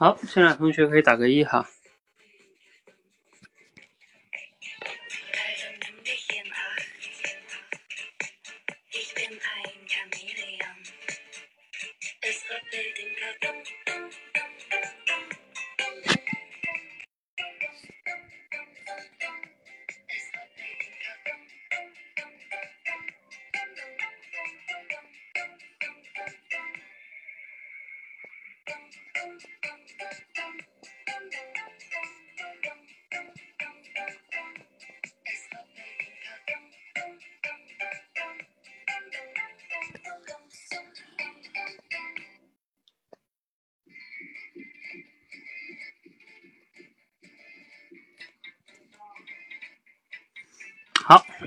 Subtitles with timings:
[0.00, 1.68] 好，现在同学可以打个一哈。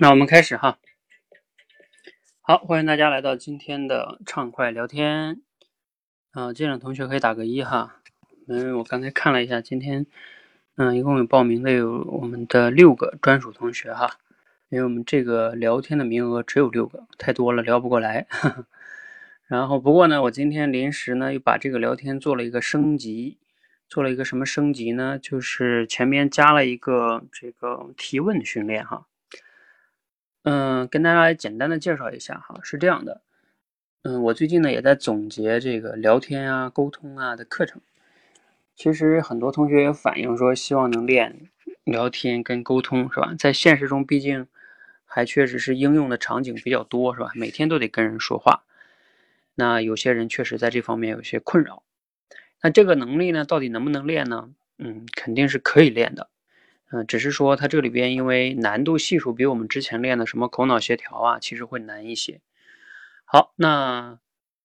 [0.04, 0.80] 那我们开始哈。
[2.42, 5.42] 好，欢迎大家来到今天的畅快聊天。
[6.32, 8.02] 啊，这两同学可以打个一哈。
[8.50, 10.06] 嗯，我刚才看了一下，今天
[10.76, 14.18] 嗯，一共有报名的有我们的六个专属同学哈。
[14.68, 18.28] 因为我们这个聊天的名额只有六个，太多了聊不过来。
[19.48, 23.38] 然后不过呢，我今天临时呢又把这个聊天做了一个升级，
[23.88, 25.18] 做了一个什么升级呢？
[25.18, 29.08] 就是前面加了一个这个提问训练哈。
[30.44, 33.22] 嗯，跟大家简单的介绍一下哈，是这样的，
[34.04, 37.82] 嗯，我最近呢也在总结这个聊天啊、沟通啊的课程。
[38.76, 41.50] 其实很多同学也反映说，希望能练
[41.86, 43.34] 聊天跟沟通，是吧？
[43.40, 44.48] 在现实中，毕竟
[45.06, 47.32] 还确实是应用的场景比较多，是吧？
[47.36, 48.64] 每天都得跟人说话，
[49.56, 51.84] 那有些人确实在这方面有些困扰。
[52.62, 54.50] 那这个能力呢，到底能不能练呢？
[54.78, 56.28] 嗯，肯定是可以练的。
[56.96, 62.40] 嗯，只是说它这里边因为难度系数比我们之前练的什么口脑协调啊，其实会难一些。
[63.26, 64.20] 好，那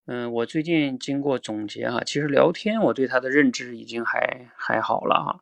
[0.05, 5.41] 嗯，我最近经过总结哈，其实聊天我对它的认知已经还还好了哈，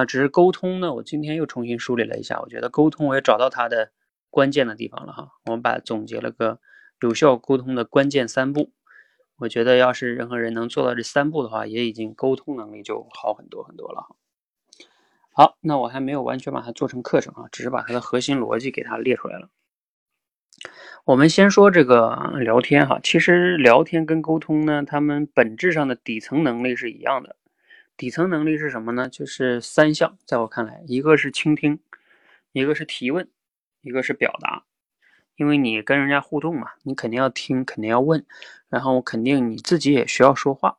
[0.00, 3.92] 啊，只是沟通呢，我今天又重新梳理了一下，我觉得沟通我也找到它的
[4.28, 5.30] 关键的地方了哈。
[5.46, 6.60] 我们把总结了个
[7.00, 8.72] 有效沟通的关键三步，
[9.38, 14.14] 我觉得要是任何人能做到这三步的话，也已经沟通能力就好很多很多了。
[15.38, 19.50] 好，那我还没有完全把它做成课程啊，只是把它的核心逻辑给它列出来了。
[21.04, 27.36] 我们先说这个聊天哈，其实聊天跟沟通呢，他们本质上的底层能力是一样的。
[27.98, 29.10] 底层能力是什么呢？
[29.10, 31.80] 就是三项，在我看来，一个是倾听，
[32.52, 33.28] 一个是提问，
[33.82, 34.64] 一个是表达。
[35.36, 38.24] 因为你跟人家互动嘛，你肯定要听，肯定要问，
[38.70, 40.78] 然后肯定你自己也需要说话。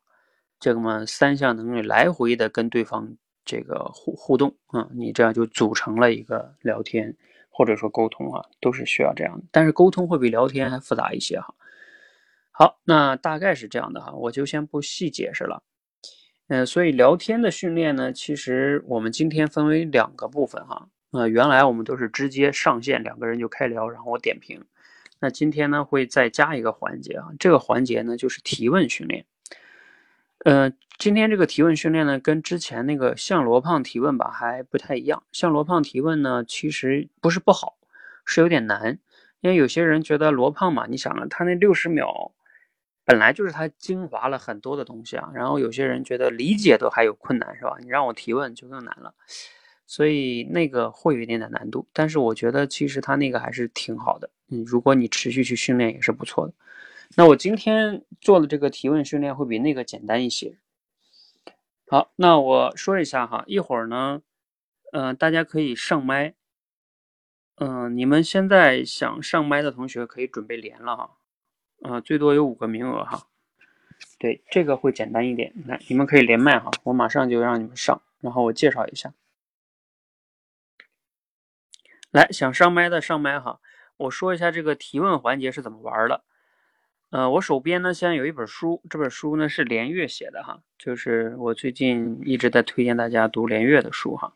[0.59, 3.17] 这个嘛，三项能力来回的跟对方。
[3.47, 7.15] 这个互互动啊，你这样就组成了一个聊天
[7.49, 9.45] 或者说沟通啊，都是需要这样的。
[9.51, 11.55] 但是沟通会比聊天还复杂一些哈。
[12.51, 15.63] 好，那大概是这样的哈，我就先不细解释了。
[16.49, 20.89] 嗯，所以聊天的训练呢，其实我们今天分为两个部分哈。
[21.11, 24.61] 呃，原来我们都是直接上线，两个人就开聊，然后我点评。
[25.19, 29.25] 那今天呢，会再加一个环节啊，这个环节呢就是提问训练。
[30.45, 35.23] 呃，今天这个提问训练呢，跟之前那个向罗胖提问吧还不太一样。
[35.31, 37.77] 向罗胖提问呢，其实不是不好，
[38.23, 38.99] 是有点难。
[39.41, 42.31] 因为有些人觉得罗胖嘛，你想啊，他那六十秒
[43.03, 45.29] 本来就是他精华了很多的东西啊。
[45.33, 47.75] 然后有些人觉得理解都还有困难，是吧？
[47.81, 49.13] 你让我提问就更难了，
[49.87, 51.87] 所以那个会有一点点难度。
[51.93, 54.29] 但是我觉得其实他那个还是挺好的。
[54.49, 56.53] 嗯，如果你持续去训练也是不错的。
[57.15, 60.57] 那我今天做的这个提问训练会比那个简单一些。
[61.89, 64.21] 好，那我说一下哈，一会儿呢，
[64.91, 66.35] 嗯，大家可以上麦。
[67.55, 71.17] 嗯，你们现在想上麦的同学可以准备连了哈。
[71.81, 73.27] 啊，最多有五个名额哈。
[74.19, 75.53] 对，这个会简单一点。
[75.65, 79.13] 来，你们可以连麦哈，我马上就让你们上，然后我介绍一下。
[82.11, 83.59] 来，想上麦的上麦哈，
[83.97, 86.23] 我说一下这个提问环节是怎么玩的。
[87.09, 94.33] 呃，我手边呢现在有一本书，这本书呢是连岳写的哈，就是我最近一直在推荐大家读连岳的书哈。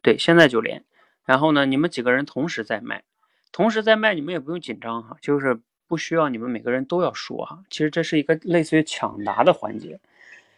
[0.00, 0.84] 对，现在就连。
[1.26, 3.04] 然后呢，你们几个人同时在卖，
[3.52, 7.62] 同时在卖，你们也不用紧张哈，就是不需要你们每个人都要说哈。
[7.68, 10.00] 其实这是一个类似于抢答的环节，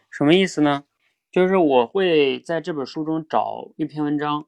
[0.09, 0.85] 什么意思呢？
[1.33, 4.47] 就是我会在这本书中找一篇文章，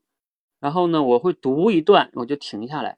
[0.61, 2.97] 然后呢，我会读一段，我就停下来。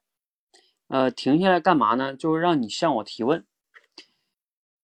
[0.89, 2.15] 呃，停下来干嘛呢？
[2.15, 3.45] 就是让你向我提问。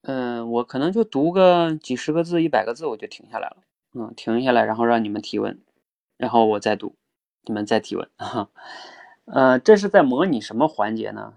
[0.09, 3.57] 嗯，我可能就读个几十个字、一百个字，我就停下来了。
[3.93, 5.61] 嗯，停下来，然后让你们提问，
[6.17, 6.95] 然后我再读，
[7.43, 8.09] 你们再提问。
[8.17, 8.49] 哈，
[9.27, 11.35] 呃，这是在模拟什么环节呢？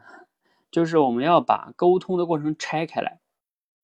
[0.70, 3.20] 就是我们要把沟通的过程拆开来。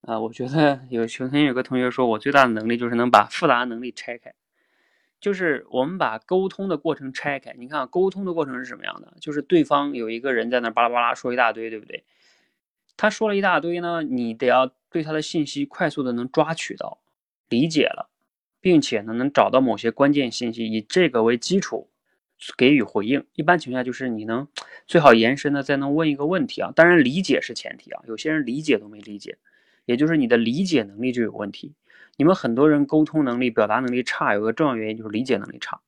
[0.01, 4.35] 啊，我觉得有曾经有个同学说，我最大的能力就是能把复杂能力拆开，
[5.19, 7.55] 就是我们把沟通的过程拆开。
[7.57, 9.13] 你看，沟通的过程是什么样的？
[9.19, 12.03] 就是对方有一个人在那巴拉巴拉说一大堆，对不对？
[12.97, 17.00] 他说了一大堆呢，你得要对他的信息快速的能抓取到、
[17.50, 18.09] 理解了，
[18.62, 21.89] 并且呢能找到某些关键信息，以这个为基础
[22.57, 23.25] 给予回应。
[23.33, 24.47] 一般情况下就是你能
[24.88, 29.38] 最好延伸的再能问一个问题啊，当然理解是前提啊，有些人理解都没理解，
[29.86, 31.74] 也就是你的理解能力就有问题。
[32.15, 35.81] 你们很多人沟通能力、表达能力差，有个重要原因就是理解能力差，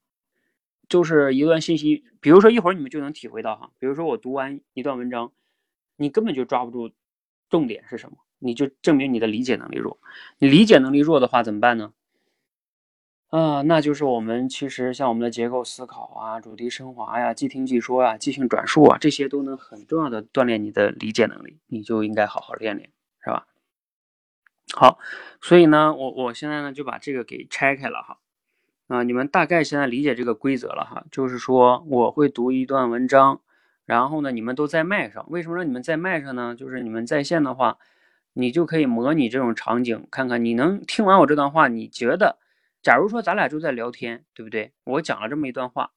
[0.89, 5.31] 就是一段信息，比如说一会儿你们就能体会到哈，比如说我读完一段文章。
[5.97, 6.91] 你根本就抓不住
[7.49, 9.99] 重点是什么，你就证明你的理解能力弱。
[10.37, 11.93] 你理解能力弱的话怎么办呢？
[13.29, 22.89] 啊，那就是我们其实像我们的结构思考啊、主题升华呀、即听即说啊、即兴转述啊，这些都能很重要的锻炼你的理解能力，你就应该好好练练，
[23.21, 23.47] 是吧？
[24.73, 24.99] 好，
[25.41, 28.19] 所以呢，我我现在呢就把这个给拆开了哈。
[28.87, 33.41] 啊，你们大概现在理解这个规则了哈，就是说我会读一段文章。
[33.87, 36.53] 然后呢，你们都在麦上，为什么让你们在麦上呢？
[36.55, 37.77] 就是你们在线的话，
[38.33, 42.37] 你就可以模拟这种场景，看看你能听完我这段话，你觉得，
[42.83, 44.73] 假如说咱俩就在聊天，对不对？
[44.83, 45.93] 我讲了这么一段话，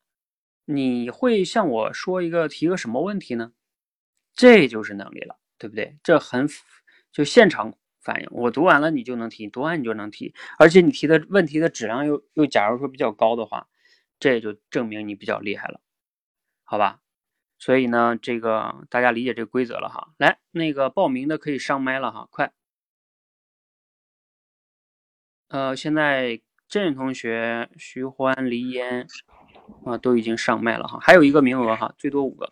[0.67, 3.51] 你会向我说一个提个什么问题呢？
[4.35, 5.99] 这就是能力了，对不对？
[6.05, 6.49] 这很
[7.11, 13.67] 就现场反应，我读完了你就能提，读完你就能提，而且你提的问题的质量又又假如说比较高的话，
[14.21, 15.81] 这就证明你比较厉害了，
[16.63, 17.00] 好吧？
[17.61, 20.15] 所以呢，这个大家理解这个规则了哈。
[20.17, 22.53] 来，那个报名的可以上麦了哈，快。
[25.49, 29.07] 呃，现在郑同学、徐欢、黎烟
[29.85, 32.51] 啊都已经上麦了哈，还有一个名额哈，最多五个。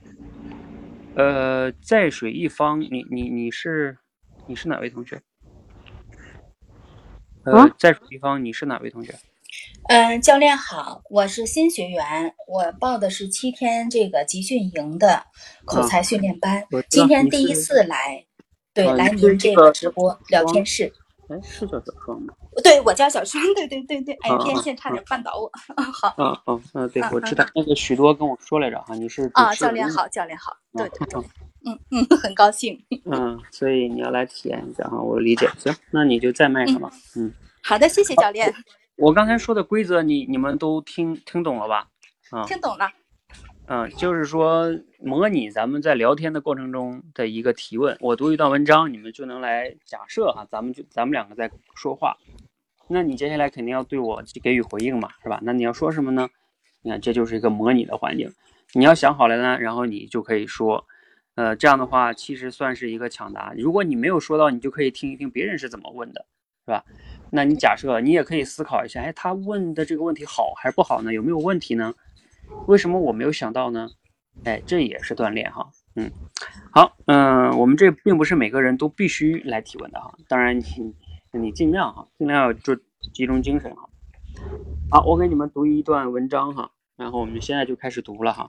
[1.16, 3.96] 呃，在水一方，你你你是
[4.46, 5.22] 你是哪位同学？
[7.44, 9.14] 呃，在水一方，你是哪位同学？
[9.88, 15.24] 嗯，教练好，我是新学员，我报的是七天这个集训营的
[15.64, 18.22] 口才训练班，今天第一次来，
[18.74, 20.92] 对，来您这个直播聊天室。
[21.30, 22.34] 哎，是叫小双吗？
[22.62, 25.50] 对，我叫小双，对对对对，哎，天线差点绊倒我。
[25.90, 26.14] 好。
[26.18, 27.46] 嗯嗯嗯，对，我知道。
[27.54, 31.22] 那个许多跟我说来着哈，你是啊，教练好，教练好，对对对，
[31.64, 32.78] 嗯嗯，很高兴。
[33.10, 35.48] 嗯，所以你要来体验一下哈，我理解。
[35.56, 36.90] 行，那你就再麦上吧。
[37.16, 37.32] 嗯，
[37.62, 38.54] 好的，谢谢教练。
[38.98, 41.88] 我刚才说的规则，你你们都听听懂了吧？
[42.30, 42.90] 啊，听懂了。
[43.66, 47.96] 嗯，就是说模拟咱们在聊天的过程中的一个提问。
[48.00, 52.16] 我读一段文章，你们就能来假设哈，咱们就咱们两个在说话。
[52.88, 55.38] 那你接下来肯定要对我给予回应嘛，是吧？
[55.42, 56.28] 那你要说什么呢？
[56.82, 58.32] 你看，这就是一个模拟的环境。
[58.72, 60.84] 你要想好了呢，然后你就可以说，
[61.36, 63.54] 呃，这样的话其实算是一个抢答。
[63.56, 66.26] 如果你没有说到，你就可以听一听别人是怎么问的，
[66.64, 66.84] 是吧？
[67.30, 71.12] 那你假设你也可以思考一下，哎，他问的这个问题好还是不好呢？
[71.12, 71.94] 有没有问题呢？
[72.66, 73.90] 为什么我没有想到呢？
[74.44, 75.68] 哎，这也是锻炼哈。
[75.96, 76.10] 嗯，
[76.70, 80.14] 好，嗯，我们这并不是每个人都必须来提问的哈。
[80.28, 80.64] 当然你
[81.32, 82.74] 你尽量哈，尽量要就
[83.12, 83.88] 集中精神哈。
[84.90, 88.48] 好，我给你们读一段文章哈，然后我们现在就开始读了哈。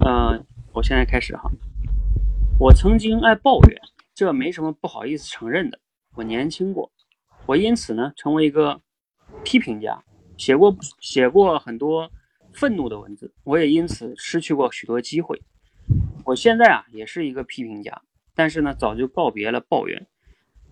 [0.00, 1.50] 嗯，我现在开始哈。
[2.58, 3.78] 我曾经爱抱怨，
[4.14, 5.78] 这没什么不好意思承认的。
[6.14, 6.90] 我年轻过。
[7.46, 8.80] 我因此呢，成为一个
[9.44, 10.02] 批评家，
[10.36, 12.10] 写过写过很多
[12.52, 13.34] 愤怒的文字。
[13.44, 15.42] 我也因此失去过许多机会。
[16.24, 18.02] 我现在啊，也是一个批评家，
[18.34, 20.06] 但是呢，早就告别了抱怨。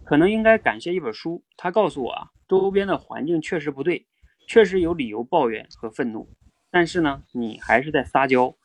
[0.04, 4.06] 可能应该感谢一本书，它告诉我啊，周边的环境确实不对，
[4.46, 6.28] 确实有理由抱怨和愤怒。
[6.70, 8.56] 但是呢，你还是在撒娇，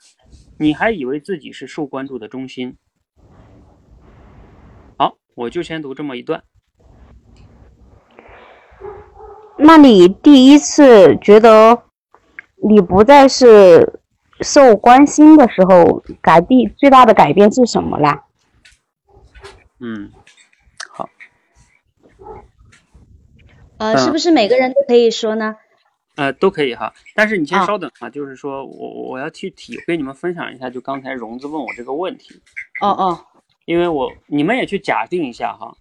[0.59, 2.77] 你还以为自己是受关注的中心。
[4.97, 6.43] 好，我就先读这么一段。
[9.57, 11.83] 那你第一次觉得
[12.67, 14.01] 你不再是
[14.41, 18.25] 受关心的时候，改变最大的改变是什么啦？
[19.79, 20.11] 嗯，
[20.91, 21.09] 好。
[23.77, 25.55] 呃，是不是每个人都可以说呢？
[26.15, 26.93] 呃，都可以哈。
[27.13, 32.41] 但是你先稍等啊，就是说我我要去体跟你们分享一下，就刚才荣子问我这个问题。
[32.81, 33.25] 哦哦。
[33.65, 35.75] 因为我你们也去假定一下哈，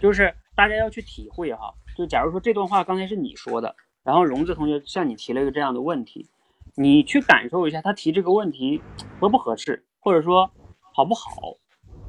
[0.00, 1.74] 就是大家要去体会哈。
[1.96, 6.28] 就假如说这段话刚才是你说的，然后荣子同学向你提了一个这样的问题，
[6.74, 8.82] 你去感受一下他提这个问题
[9.20, 10.50] 合不合适，或者说
[10.92, 11.56] 好不好？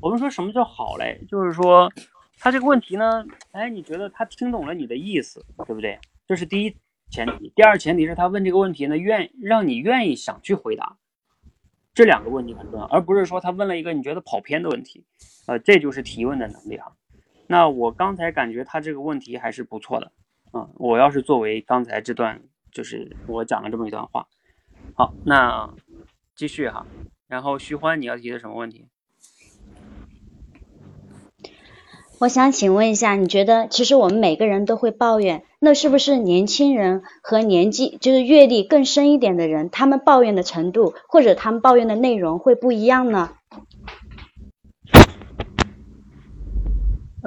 [0.02, 1.22] 我们说什么叫好嘞？
[1.30, 1.92] 就是说
[2.38, 6.00] 他这个问题呢，哎，你觉得他听懂了你的意思，对不对？
[6.28, 6.76] 这是第一
[7.10, 7.52] 前提。
[7.56, 10.98] 第二前提是他问这个问题呢，愿让你愿意想去回答。
[11.94, 15.06] 这两个问题很重要，而不是说他问了一个你觉得跑偏的问题，
[15.48, 16.92] 呃，这就是提问的能力哈。
[17.48, 20.12] 那我刚才感觉他这个问题还是不错的，
[20.52, 24.28] 啊，我要是作为刚才这段，就是我讲了这么一段话，
[24.96, 25.70] 好，那
[26.36, 26.86] 继续哈，
[27.28, 28.88] 然后徐欢你要提的什么问题？
[32.18, 43.36] 我想请问一下，你觉得其实我们每个人都会抱怨，那是不是年轻人和年纪就是阅历更深一点的人，他们抱怨的程度或者他们抱怨的内容会不一样呢？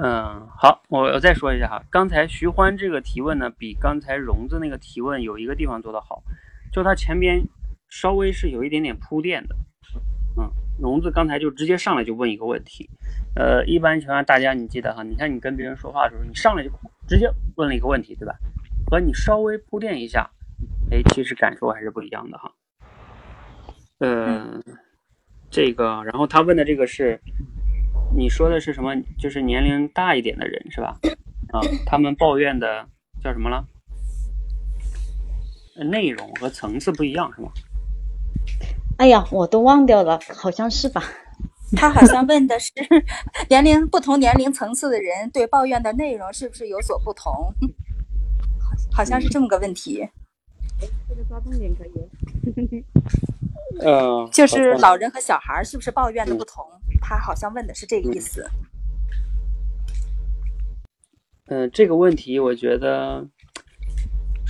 [0.00, 6.22] 嗯，好，我我再说一下哈，刚才徐欢这个提问呢，比刚才荣子那个提问有一个地方做得好，
[6.72, 7.42] 就他前边
[7.88, 9.56] 稍微是有一点点铺垫的，
[10.36, 10.48] 嗯，
[10.80, 12.88] 荣子刚才就直接上来就问一个问题，
[13.34, 16.70] 呃，一般情况下大家你记得哈，你看你跟别人说话的时候，你上来就
[17.08, 18.36] 直接问了一个问题，对吧？
[18.88, 20.30] 和你稍微铺垫一下，
[20.92, 22.52] 哎，其实感受还是不一样的哈，
[23.98, 24.62] 嗯，
[25.50, 27.20] 这个，然后他问的这个是。
[28.14, 28.94] 你说的是什么？
[29.18, 30.98] 就是年龄大一点的人是吧？
[31.52, 32.86] 啊，他们抱怨的
[33.22, 33.64] 叫什么了？
[35.90, 37.50] 内容和层次不一样是吗？
[38.96, 41.02] 哎呀，我都忘掉了，好像是吧？
[41.76, 42.72] 他好像问的是
[43.50, 47.30] 年龄不同年龄层次的人对抱怨的内容是不是有所不同？
[48.58, 50.08] 好， 好像是这么个问题。
[51.08, 52.84] 这个抓重点可以。
[53.84, 56.64] 呃，就是老人和小孩是不是抱怨的不同？
[57.00, 58.44] 他好像问的是这个意思。
[61.46, 63.26] 嗯，这个问题我觉得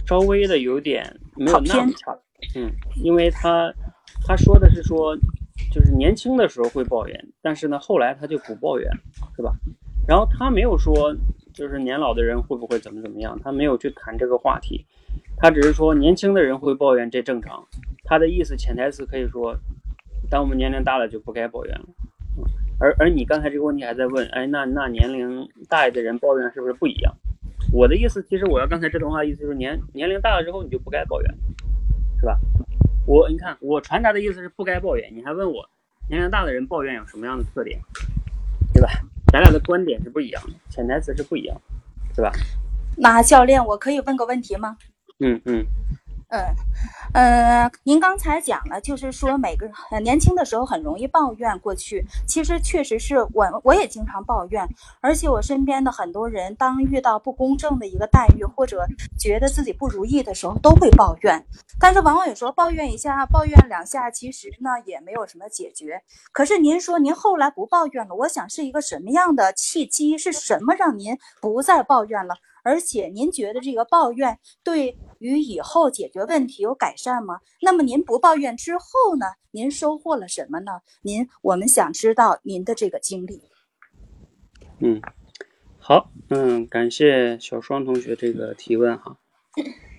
[0.06, 2.18] 稍微的有点没有那么差。
[2.56, 3.72] 嗯，因为他
[4.26, 5.16] 他说的是说，
[5.72, 8.90] 就是年轻的时候会抱怨，但是呢，后来他就不抱怨，
[9.36, 9.52] 是吧？
[10.08, 11.14] 然后他没有说，
[11.52, 14.86] 就是年老的人会不会怎么怎么样，他没有去谈这个话题，
[15.36, 17.64] 他只是说年轻的人会抱怨，这正常。
[18.04, 19.54] 他的意思潜台词可以说，
[20.30, 21.86] 当我们年龄大了就不该抱怨了。
[22.80, 27.14] 而而你刚才这个问题还在问，哎，那那年龄大一的人抱怨是不是不一样？
[27.72, 31.34] 我的意思，其实我要刚才这段话意思就是年年龄大了之后你就不该抱怨，
[32.20, 32.38] 是吧？
[33.06, 35.68] 我你看我传达的意思是不该抱怨，你还问我
[36.08, 37.78] 年龄大的人抱怨有什么样的特点，
[38.72, 38.88] 对吧？
[39.32, 41.60] 咱俩的观点是不一样的，潜台词是不一样，
[42.14, 42.32] 是吧？
[42.96, 44.78] 那教练，我可以问个问题吗？
[45.20, 45.58] 嗯嗯。
[45.60, 45.66] 嗯，
[47.14, 54.68] 呃，您刚才讲了，就是说每个人年轻的时候很容易抱怨过去，其实确实是我我也经常抱怨，
[55.00, 58.86] 而且我身边的很多人，当遇到不公正的一个待遇或者
[59.18, 61.42] 觉得自己不如意的时候，都会抱怨。
[61.80, 66.02] 但是往往有时候抱怨一下，抱怨两下，其实呢也没有什么解决。
[66.32, 70.18] 可是您说您后来不抱怨了，我想是一个什么样的契机？
[70.18, 72.34] 是什么让您不再抱怨了？
[72.62, 77.40] 而且您觉得这个抱怨对于以后解决问题有改善吗？
[77.62, 79.26] 那么您不抱怨之后呢？
[79.50, 80.72] 您收获了什么呢？
[81.02, 83.42] 您我们想知道您的这个经历。
[84.80, 85.00] 嗯，
[85.78, 89.16] 好，嗯，感谢小双同学这个提问哈。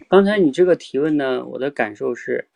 [0.08, 2.48] 刚才你这个提问呢，我的感受是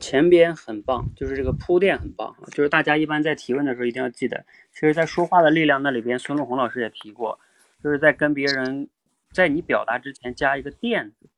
[0.00, 7.38] 前边很棒，就是这个铺垫很棒就是大家一般在提问的时候一定要记得，其实，在说话的力量那里边，孙路红老师也提过，
[7.82, 8.88] 就是在跟别人。
[9.32, 11.28] 在你表达之前加一个垫子，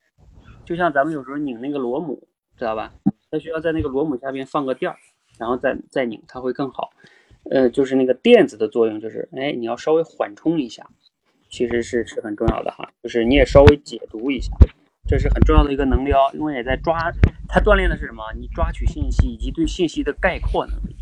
[0.65, 2.93] 就像咱们有时候拧那个螺母，知道吧？
[3.31, 4.97] 它需要在那个螺母下边放个垫儿，
[5.39, 6.91] 然后再再拧，它会更好。
[7.51, 10.87] 呃，就是那个垫子的作用，就是哎，你要稍微缓冲一下，
[11.49, 12.93] 其实是是很重要的哈。
[13.03, 14.53] 就是你也稍微解读一下，
[15.09, 17.13] 这是很重要的一个能力哦，因为也在抓，
[17.49, 18.23] 它锻炼的是什么？
[18.39, 20.97] 你抓取信息以及对信息的概括能力。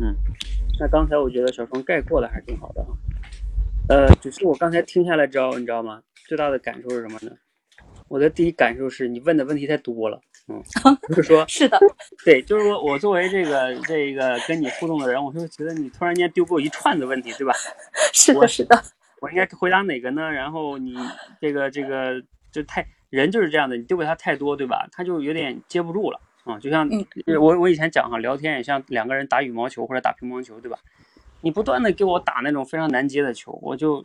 [0.00, 0.14] 嗯，
[0.78, 2.96] 那刚才我觉得小双概括的还是挺好的哈。
[3.88, 6.02] 呃，只是我刚才听下来之后，你知道吗？
[6.26, 7.32] 最大的感受是什么呢？
[8.08, 10.62] 我的第一感受是你问的问题太多了，嗯，
[11.08, 11.78] 就是说，是的，
[12.24, 17.52] 对，就是说我作为这个这个跟你互动的人，我就觉得你突然间丢给我一串子问题，对吧？
[18.12, 18.82] 是的，是的，
[19.20, 20.30] 我应该回答哪个呢？
[20.30, 20.94] 然后你
[21.40, 24.88] 这个这个就太人就是这样的，你丢给他太多，对吧？
[24.92, 26.88] 他就有点接不住了啊，就像
[27.38, 30.78] 我我以前讲哈，聊天也像两个人打羽毛球或者打乒乓球，对吧？
[31.44, 34.02] 你不断的给我打那种非常难接的球，我就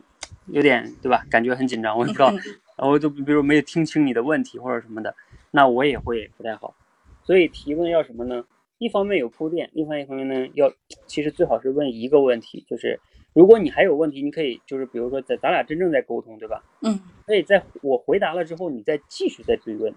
[0.48, 1.24] 有点对吧？
[1.30, 2.30] 感觉很紧张，我知道，
[2.76, 5.14] 然后就比如没有听清你的问题或者什么的，
[5.50, 6.74] 那我也会不太好。
[7.24, 8.44] 所以提问要什么呢？
[8.76, 10.70] 一方面有铺垫，另外一方面呢，要
[11.06, 13.00] 其实最好是问一个问题，就是
[13.32, 16.62] 如果你还有问题，你可以就是比如说在咱俩真正在沟通，对吧？
[16.82, 17.00] 嗯。
[17.26, 19.94] 可以在我回答了之后，你再继续再追问，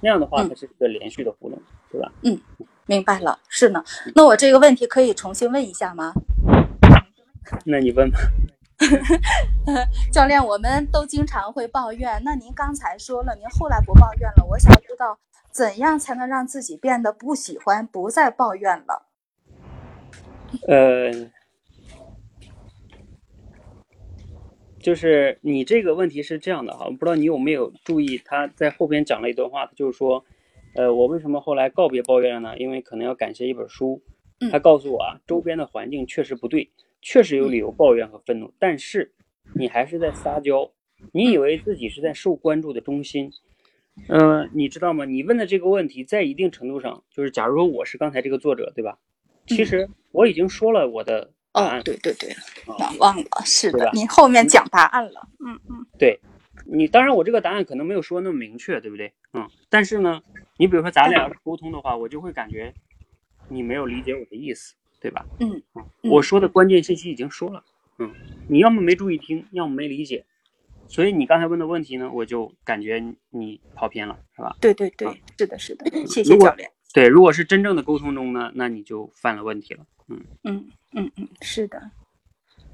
[0.00, 1.60] 那样的话它是一个连续的互动，
[1.90, 2.10] 对吧？
[2.22, 2.40] 嗯，
[2.86, 3.84] 明白了，是呢。
[4.14, 6.14] 那我这个问题可以重新问一下吗？
[7.64, 8.18] 那你问吧，
[10.12, 12.20] 教练，我们都经常会抱怨。
[12.24, 14.44] 那您刚才说了，您后来不抱怨了。
[14.50, 15.18] 我想知道，
[15.50, 19.06] 怎样才能让自己变得不喜欢、不再抱怨了？
[20.68, 21.30] 呃，
[24.78, 30.24] 就是你这个问题是这样的哈，我不知道你有没有注意，他在后边讲了一段话，就是说，
[30.74, 32.58] 呃，我为什么后来告别抱怨了呢？
[32.58, 34.00] 因为可能要感谢一本书，
[34.52, 39.12] 他告诉我啊，周边的环境确实不对，确实有理由抱怨和愤怒，但是
[39.54, 40.72] 你还是在撒娇，
[41.12, 43.30] 你以为自己是在受关注的中心，
[44.08, 45.04] 嗯，你知道吗？
[45.04, 48.98] 你问的这个问题，在一定程度上，就是假如说我是刚才这个作者，对吧？
[49.46, 51.32] 其实我已经说了我的。
[51.54, 52.36] 哦，对对对，
[52.98, 56.20] 忘了，是的，你后面讲答案了，嗯嗯，对，
[56.66, 59.10] 你当然我这个答案可能没有说那么明确，对不对？
[59.32, 60.20] 嗯，但是呢，
[60.58, 62.74] 你比如说咱俩要是沟通的话，我就会感觉
[63.48, 65.24] 你没有理解我的意思，对吧？
[65.40, 65.62] 嗯，
[66.02, 67.62] 我说的关键信息已经说了，
[67.98, 68.12] 嗯，
[68.48, 70.24] 你要么没注意听，要么没理解，
[70.88, 74.56] 所以你刚才问的问题呢，我就感觉你跑偏了，是吧？
[74.60, 76.70] 对对对，是的，是的，谢谢教练。
[76.92, 80.70] 对，如果是真正的沟通中呢，那你就犯了问题了，嗯嗯。
[80.98, 81.90] 嗯嗯，是的，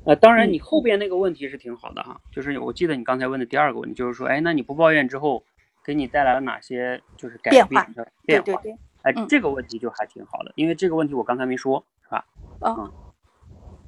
[0.04, 5.42] 呃，当然，你后边那个问题是挺好的哈，就是我记得你刚才问的第二个问题，就是说，哎，那你不抱怨之后，
[5.84, 8.44] 给你带来了哪些就是改变的变化？
[8.44, 12.74] 对对对，哎，这个问题就还挺好的，因为这个问题我刚才没说，是吧？
[12.76, 12.92] 嗯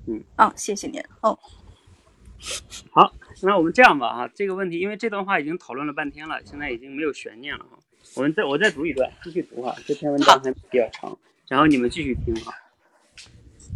[0.07, 1.39] 嗯，啊，谢谢您哦。
[2.91, 3.13] 好，
[3.43, 7.79] 那我们这样吧啊，这个问题，因为这段话已经讨论了半天了，现在已经没有悬念了哈。
[8.17, 11.17] 我们再我再读一段，继续读哈，这篇文章还比较长，
[11.49, 12.53] 然后你们继续听啊。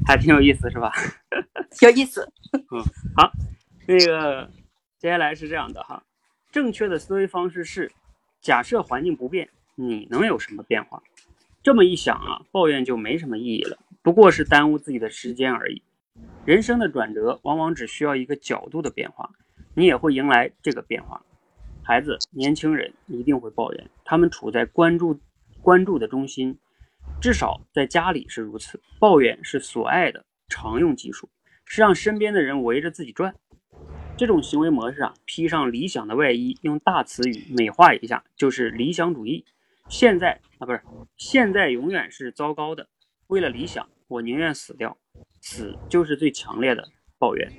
[0.07, 0.93] 还挺有意思，是吧？
[1.83, 2.31] 有意思。
[2.53, 2.83] 嗯，
[3.17, 3.33] 好，
[3.87, 4.49] 那个
[4.99, 6.05] 接下来是这样的哈，
[6.53, 7.91] 正确的思维方式是：
[8.41, 11.03] 假设环境不变，你能有什么变化？
[11.63, 15.83] 这么一想啊，抱怨就没什么意义了，不过是耽误自己的时间而已。
[16.47, 19.29] 人生的转折往往只需要一个角度的变化，
[19.75, 21.23] 你也会迎来这个变化。
[21.83, 25.21] 孩子、年轻人一定会抱怨，他们处在关注
[25.61, 26.59] 关注的中心。
[27.21, 28.81] 至少在家里是如此。
[28.99, 31.29] 抱怨是所爱的常用技术，
[31.67, 33.35] 是让身边的人围着自己转。
[34.17, 39.45] 这种行为模式啊，披上理想的外衣，用大词语美化一下，就是理想主义。
[39.91, 40.81] 现在啊，不是
[41.19, 42.89] 现在，永远是糟糕的。
[43.27, 44.97] 为了理想，我宁愿死掉。
[45.41, 47.51] 死就是最强烈的抱怨。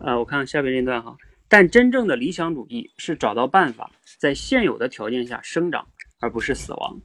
[0.00, 1.16] 呃，我看下边这段哈。
[1.48, 5.86] 但真正的理想主义是找到办法，在现有的条件下生长，
[6.20, 7.00] 而不是死亡。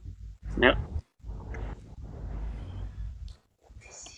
[0.58, 0.76] 没了。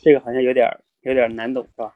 [0.03, 0.69] 这个好像有点
[1.03, 1.95] 有点难懂，是吧？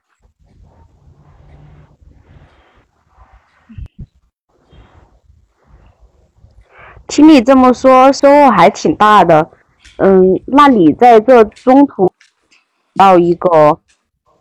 [7.07, 9.51] 听你这么说，收获还挺大的。
[10.01, 12.09] 嗯，那你在这中途
[12.95, 13.79] 到一个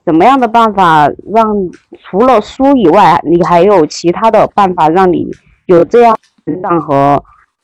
[0.05, 1.69] 怎么样的办法，让
[2.01, 5.27] 除了书以外，你还有其他的办法让你
[5.67, 7.23] 有这样成长和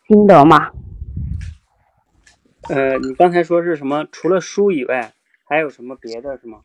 [0.08, 0.70] 心得吗？
[2.68, 4.04] 呃，你刚才说是什么？
[4.10, 5.12] 除了书以外？
[5.46, 6.58] 还有什么别的是吗？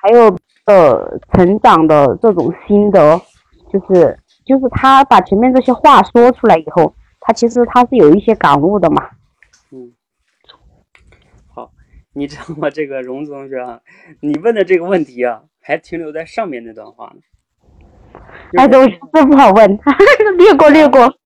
[0.00, 3.20] 还有呃，成长的这种心得，
[3.72, 9.10] 就是就是他把前面这些话说出来以后，他其实他是有一些感悟的嘛。
[9.70, 9.92] 嗯，
[11.48, 11.70] 好，
[12.18, 12.68] 你知道吗？
[12.68, 13.80] 这个荣子同学啊，
[14.20, 17.20] 你问的这个问题啊，还停留在上面那段话呢。
[18.56, 19.78] 哎，这这不好问，
[20.36, 21.16] 略过略过。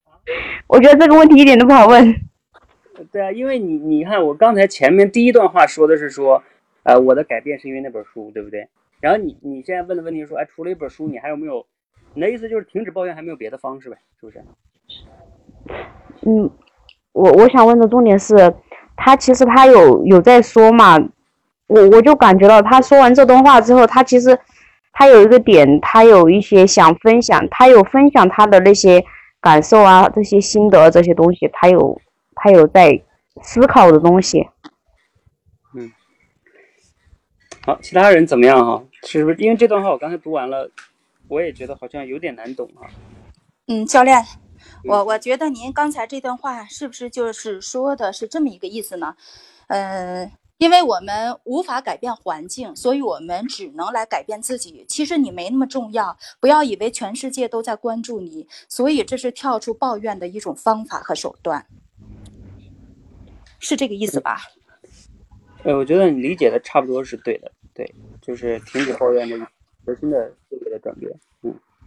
[0.66, 2.14] 我觉得这个问题一点都不好问。
[3.10, 6.42] 对啊，因为你你看，我刚才前面第一段话说的是说，
[6.82, 8.68] 呃，我的改变是因为那本书，对不对？
[9.00, 11.66] 然后你你现在问的问题说，哎，除了一本书，你还有没有？
[12.14, 14.44] 你的意思就是停止抱怨，还没有别的方式呗，是不是？
[16.26, 16.50] 嗯，
[17.12, 18.36] 我我想问的重点是，
[19.04, 20.98] 他其实他有有在说嘛，
[21.66, 24.38] 我我就感觉到他说完这段话之后，他其实
[24.92, 29.04] 他有一个点，他有一些想分享，他有分享他的那些
[29.40, 32.00] 感受啊，这些心得这些东西，他有。
[32.34, 33.00] 他有在
[33.42, 34.48] 思考的东西，
[35.76, 35.92] 嗯，
[37.64, 38.82] 好，其他人怎么样哈？
[39.04, 40.68] 是不是因为这段话我刚才读完了，
[41.28, 42.90] 我也觉得好像有点难懂啊。
[43.68, 44.18] 嗯，教练，
[44.84, 49.14] 我我觉得您刚才这段话是不是就是说的是这么一个意思呢？
[49.68, 54.84] 嗯，因为我们无法改变环境，所以我们只能来改变自己。
[54.88, 61.66] 其实你没那么重要，不要以为全世界都在关注你，所以这是跳出抱怨的一种方法和手段。
[63.58, 64.40] 是这个意思吧？
[65.62, 69.46] 呃，我觉得你理解的差不多是对的，对，就是停止抱怨的
[69.86, 71.12] 核心的思维的转变。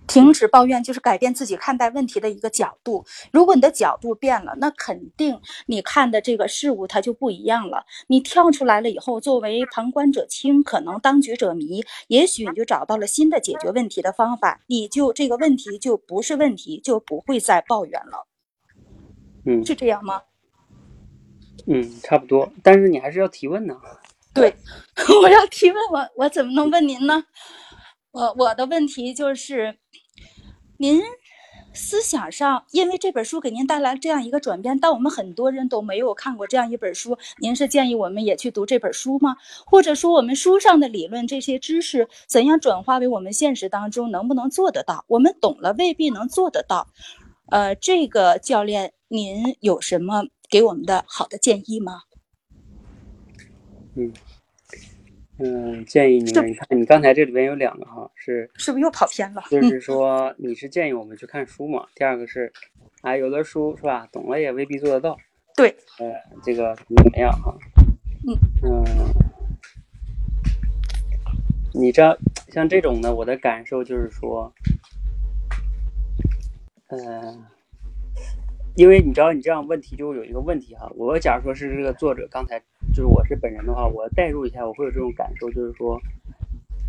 [0.05, 3.05] 嗯，停止抱怨就是改变自己看待问题的一个角度。
[3.31, 7.85] 如果你的角度变了，那肯定你看的这个事物它就不一样了。
[8.07, 18.27] 你跳出来了以后，作为旁观者清，可能当局者迷，也许你就找到了新的解决问题的方法，你就这个问题就不是问题，就不会再抱怨了。
[19.45, 20.21] 嗯，是这样吗？
[21.67, 23.75] 嗯，差不多，但是你还是要提问呢。
[24.33, 24.55] 对，
[25.23, 27.23] 我要提问，我我怎么能问您呢？
[28.15, 29.77] 我我的问题就是，
[30.77, 31.01] 您
[31.73, 37.17] 思想上，因为这本书给您带来这样一个转变，但我们很多人都没有看过这样一本书。
[37.39, 39.35] 您是建议我们也去读这本书吗？
[39.65, 45.03] 或者说，我们书上的理论这些知识怎样转化为我们现实当中，能不能做得到？
[45.09, 46.87] 我们懂了未必能做得到。
[47.49, 52.03] 呃，这个教练，您有什么给我们的好的建议吗？
[53.95, 54.13] 嗯。
[55.37, 59.43] 嗯，建议你们，你看，你刚才这里边有两个哈，是是不是又跑偏了？
[59.49, 61.85] 就是 说，你是建议我们去看书嘛？
[61.95, 62.51] 第二个是，
[63.01, 65.17] 啊，有的书是吧，懂了也未必做得到。
[65.55, 67.55] 对，呃，这个怎么样哈？
[68.27, 68.85] 嗯嗯，
[71.73, 72.17] 你这
[72.49, 74.53] 像这种呢，我的感受就是说，
[76.87, 77.45] 嗯。
[78.77, 80.91] 因为你知道，你这样问题就有一个问题哈。
[80.97, 82.61] 我假如说是这个作者，刚才
[82.95, 85.99] 就是我是本人的话，我代入一下，我会有这种感受，就是说，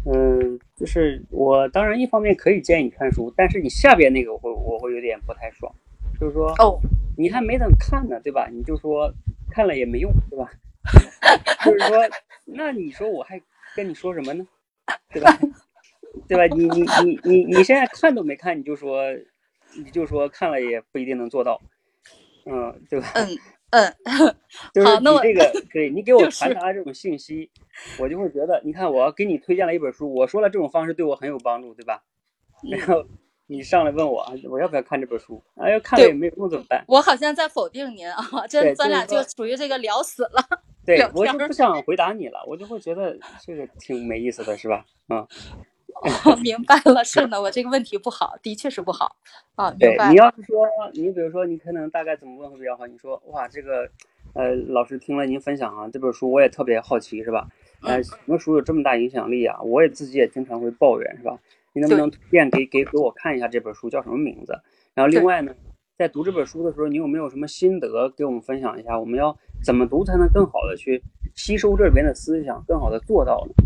[0.05, 5.75] 嗯，就是我当然一方面可以建议你看书，但是你下边那个我会我会有点不太爽，
[6.21, 6.79] 就是说，哦，
[7.19, 8.49] 你还没等看呢，对吧？
[8.53, 9.13] 你就说
[9.51, 10.49] 看了也没用，对吧？
[11.67, 11.99] 就是说，
[12.45, 13.43] 那你说我还
[13.75, 14.47] 跟你说什么呢？
[15.13, 15.37] 对吧？
[16.29, 16.47] 对吧？
[16.55, 19.03] 你你你你你现在看都没看，你就说
[19.77, 21.61] 你就说看了也不一定能做到。
[22.45, 23.09] 嗯，对吧？
[23.17, 23.27] 嗯
[23.71, 23.95] 嗯，
[24.73, 27.51] 就是你这个，对你给我传达这种信息，
[27.99, 32.03] 我就会觉得，你看，我给你推荐了一本书，我说了这种方式对我很有帮助，对吧？
[32.71, 33.05] 然后
[33.47, 35.43] 你上来问我，我要不要看这本书？
[35.57, 36.85] 哎，要看了也没有用，怎么办？
[36.89, 40.43] 我好像在否定您啊，这咱俩就属于这个聊死了。
[40.85, 44.85] 对，我就不想回答你了，我就会觉得这个挺没意思的，是吧？
[45.09, 45.27] 嗯。
[46.25, 49.17] 哦，明白了，是的，我这个问题不好，的确是不好
[49.55, 49.71] 啊。
[49.73, 52.87] 对你要是说，你比如说，你可能大概怎么问会比较好？
[52.87, 53.89] 你说，哇，这个，
[54.35, 57.49] 呃，老师听了您分享啊，这本书我也特别好奇，是吧？
[57.83, 59.61] 呃，什么书有这么大影响力啊？
[59.63, 61.39] 我也自己也经常会抱怨，是吧？
[61.73, 64.59] 你能不能推荐给给给我看一下这本书叫什么名字？
[64.95, 65.55] 然后另外呢，
[65.99, 68.99] 在读这本书的时候，你有没有什么心得给我们分享一下？
[68.99, 71.03] 我们要怎么读才能更好的去
[71.35, 73.66] 吸收这里边的思想，更好的做到呢？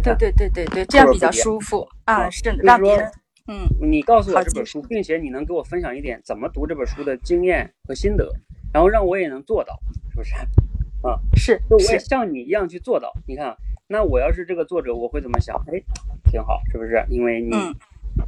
[0.00, 2.28] 对对对对对，这样比较舒服啊！
[2.30, 3.10] 是让别人
[3.46, 8.32] 嗯，你告诉我这本书，并且你能给我分享一点怎么读这本书的经验和心得，
[8.72, 9.78] 然后让我也能做到，
[10.10, 10.34] 是不是？
[11.02, 13.12] 啊，是，就我也像你一样去做到。
[13.26, 13.56] 你看，
[13.88, 15.56] 那我要是这个作者，我会怎么想？
[15.66, 15.82] 哎，
[16.30, 17.04] 挺好，是不是？
[17.08, 17.50] 因为你，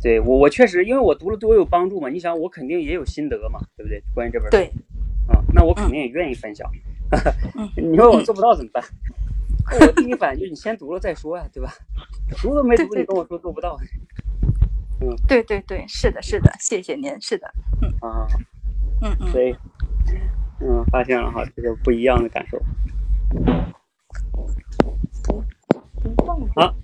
[0.02, 2.08] 对我我确实，因为我读了对我有帮助嘛。
[2.08, 4.02] 你想，我肯定也有心得嘛，对不对？
[4.14, 4.64] 关于这本书，对，
[5.28, 6.68] 啊，那我肯定也愿意分享。
[7.76, 8.82] 你说我做不到怎么办？
[9.70, 11.72] 我第一反应就是你先读了再说呀，对吧？
[12.40, 13.79] 读都没读，你跟我说做不到。
[15.01, 18.27] 嗯，对对对，是的，是的，谢谢您，是的，嗯啊，
[19.03, 19.53] 嗯嗯，对，
[20.61, 22.59] 嗯，发现了哈，这个不一样的感受。
[26.55, 26.75] 好，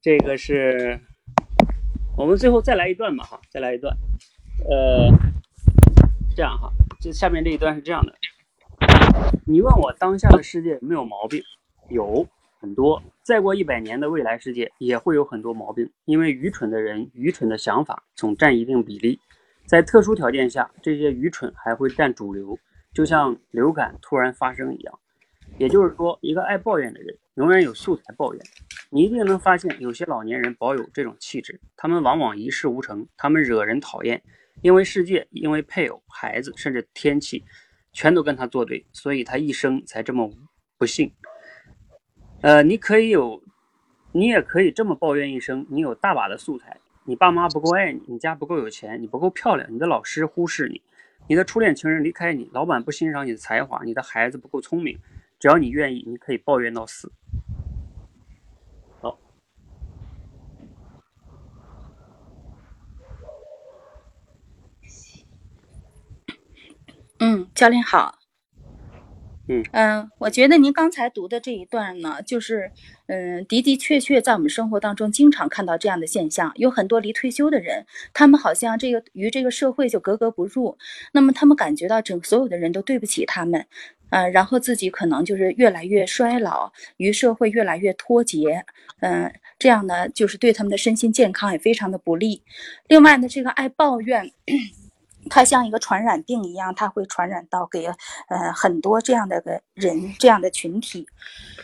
[0.00, 1.00] 这个是
[2.16, 3.96] 我们最后再来一段吧，哈，再来一段。
[4.68, 5.10] 呃，
[6.34, 8.14] 这样哈，这下面这一段是这样的：
[9.46, 11.42] 你问我当下的世界有没有毛病？
[11.88, 12.26] 有
[12.60, 19.18] 很多，再过一百年的未来世界也会有很多毛病，因为愚蠢的人、愚蠢的想法总占一定比例，
[19.66, 22.58] 在特殊条件下，这些愚蠢还会占主流，
[22.94, 24.98] 就像流感突然发生一样。
[25.58, 28.42] 也就是说，一个爱抱怨的人永远有素材抱怨。
[28.90, 34.22] 你一定能发现，有些老年人保有这种气质，他们往往一事无成，他们惹人讨厌，
[34.62, 37.44] 因为世界、因为配偶、孩子，甚至天气，
[37.92, 40.30] 全都跟他作对，所以他一生才这么
[40.78, 41.12] 不幸。
[42.42, 43.40] 呃，你可以有，
[44.10, 45.64] 你也可以这么抱怨一生。
[45.70, 50.82] 你有大把的素材，你爸妈不够爱你，你家不够有钱，你不够漂亮，你的老师忽视你，
[51.28, 54.98] 你的初恋情人离开你，老板不欣赏你的才华，你的孩子不够聪明。
[55.38, 57.12] 只要你愿意，你可以抱怨到死。
[59.00, 59.16] 好，
[67.20, 68.21] 嗯，教练好。
[69.48, 72.70] 嗯，我觉得您刚才读的这一段呢，就是
[73.06, 80.78] 嗯的的确确在我们生活当中经常看到这样的现象，有很多离退休的人，他们好像这个与这个社会就格格不入，
[81.12, 83.66] 那么他们感觉到整所有的人都对不起他们，
[84.10, 88.64] 呃，然后自己可能就是越来越衰老，与社会越来越脱节，
[89.00, 92.42] 嗯，这样呢就是对他们的身心健康也非常的不利。
[92.86, 94.30] 另外呢，这个爱抱怨。
[95.30, 97.86] 它像一个传染病一样，它会传染到给
[98.28, 101.06] 呃很多这样的个人这样的群体。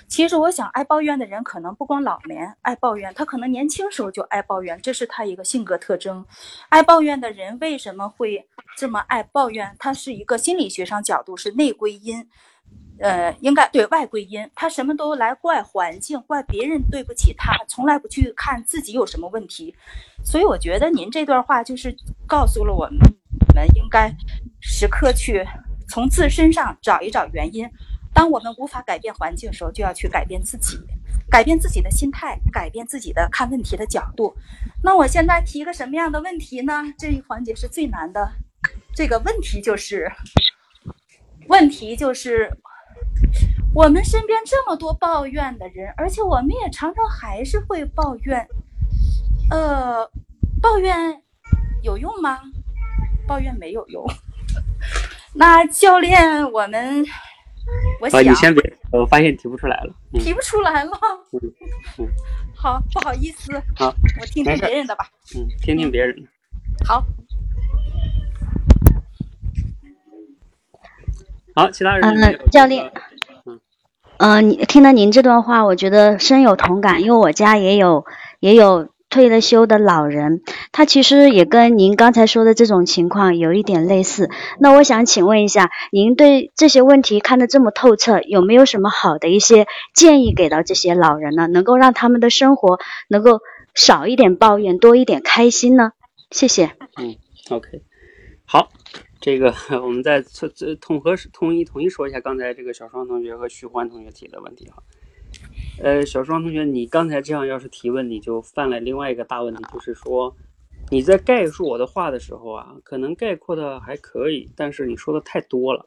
[0.07, 6.25] 其实我想，爱抱怨的人可能不光老年爱抱怨，他可能年轻时候就爱抱怨，这是他一个性格特征。
[6.69, 9.77] 爱抱怨的人为什么会这么爱抱怨？
[9.79, 12.29] 他是一个心理学上角度是内归因。
[13.01, 19.73] 呃，应该对外归因，他什么都来怪环境，怪别人对不起他，从来不去看自己有什么问题。
[20.25, 21.95] 所以我觉得您这段话就是
[22.27, 22.99] 告诉了我们，
[23.59, 24.15] 们应该
[24.61, 25.45] 时刻去
[25.89, 27.69] 从自身上找一找原因。
[28.15, 30.79] 当我们无法改变环境的时候，就要去改变自己，
[31.31, 34.35] 改变自己的心态，改变自己的看问题的角度。
[34.83, 36.83] 那我现在提个什么样的问题呢？
[36.97, 38.31] 这一环节是最难的。
[38.95, 40.11] 这个问题就是，
[41.49, 42.51] 问题就是。
[43.75, 48.49] 我们身边这么多抱怨的人，而且我们也常常还是会抱怨。
[49.51, 50.11] 呃，
[50.61, 51.23] 抱怨
[51.83, 52.41] 有用吗？
[53.29, 54.05] 抱怨没有用。
[55.37, 57.05] 那教练，我们
[58.01, 58.61] 我想，你先别，
[58.91, 60.91] 我发现提不出来了，提不出来了。
[62.57, 63.53] 好，不好意思。
[63.77, 65.07] 好，我听听别人的吧。
[65.37, 66.29] 嗯，听听别人的。
[66.85, 67.05] 好。
[71.55, 72.09] 好，其他人。
[72.09, 72.91] 嗯，教练。
[74.17, 78.05] 嗯，你听了您这段话，我觉得深有同感，因为我家也有
[78.41, 80.43] 也有退了休的老人，
[80.73, 84.29] 他其实也跟您刚才说的这种情况有一点类似。
[84.61, 91.47] 那我想请问一下，您对这些问题看得这么透彻，有没有什么好的一些建议给到这些老人呢？
[91.47, 93.41] 能够让他们的生活能够
[93.75, 95.93] 少一点抱怨，多一点开心呢？
[96.31, 96.73] 谢谢。
[96.97, 97.17] 嗯
[97.51, 97.83] ，OK，
[98.45, 98.69] 好。
[99.21, 100.49] 这个我们再统
[100.81, 104.81] 统合统一统一说一下刚才这个小双同学和徐欢同学提的问题哈。
[105.83, 110.35] 呃，小双同学，你刚才这样要是提问，你就犯了另外一个大问题，就是说
[110.91, 115.87] 你在概述我的话的时候啊，可能概括的还可以，但是你说的太多了，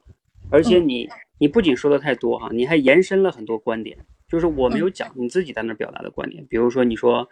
[0.49, 7.27] 而且你你不仅说的太多哈，你还延伸了很多观点，就是我没有讲你自己在那表达的观点，比如说你说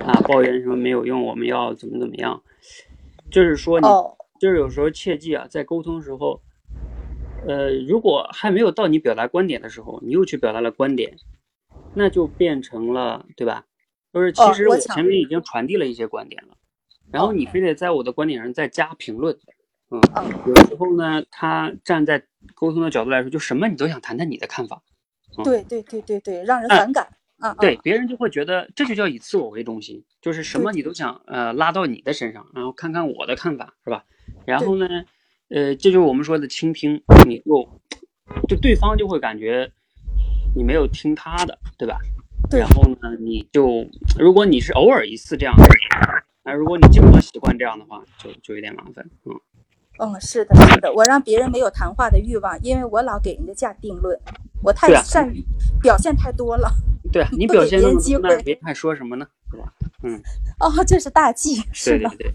[0.00, 2.42] 啊抱怨什么没有用，我们要怎么怎么样，
[3.30, 3.86] 就是说你。
[4.40, 6.40] 就是有时候切记啊，在沟通时候，
[7.46, 11.14] 呃，如果还没有到你表达观点的时候，你又去表达了观点，
[11.94, 13.64] 那就变成了，对吧？
[14.12, 16.56] 就是其实我前面已经传递了一些观点了，
[17.10, 19.38] 然后你非得在我的观点上再加评论，
[19.90, 20.00] 嗯，
[20.46, 22.22] 有时候呢，他站在
[22.54, 24.82] 沟通的角度来说，就什么你都想谈谈你的看法，
[25.44, 27.08] 对对对对对，让人反感。
[27.38, 34.04] 啊对，别人就会觉得这就叫以自我为中心，就是什么你都想呃拉到你的身上，然后看看我的看法是吧？
[34.46, 34.86] 然后呢，
[35.48, 37.80] 呃，这就是我们说的倾听，你就
[38.48, 39.72] 就对方就会感觉
[40.54, 41.98] 你没有听他的，对吧？
[42.50, 43.86] 然后呢，你就
[44.18, 45.54] 如果你是偶尔一次这样，
[46.44, 49.32] 那如果你经常习惯这样的话，就就有点麻烦，嗯。
[49.98, 54.18] 嗯，是的，是的，我让别人没有谈话的欲望，因为我老给人家下定论，
[54.62, 55.44] 我太善于
[55.80, 56.70] 表现太多了。
[57.12, 59.26] 对啊，你表现那么多，那别人还说什么呢？
[59.50, 59.72] 是吧？
[60.02, 60.20] 嗯。
[60.58, 62.08] 哦，这是大忌，是的。
[62.10, 62.34] 对对对，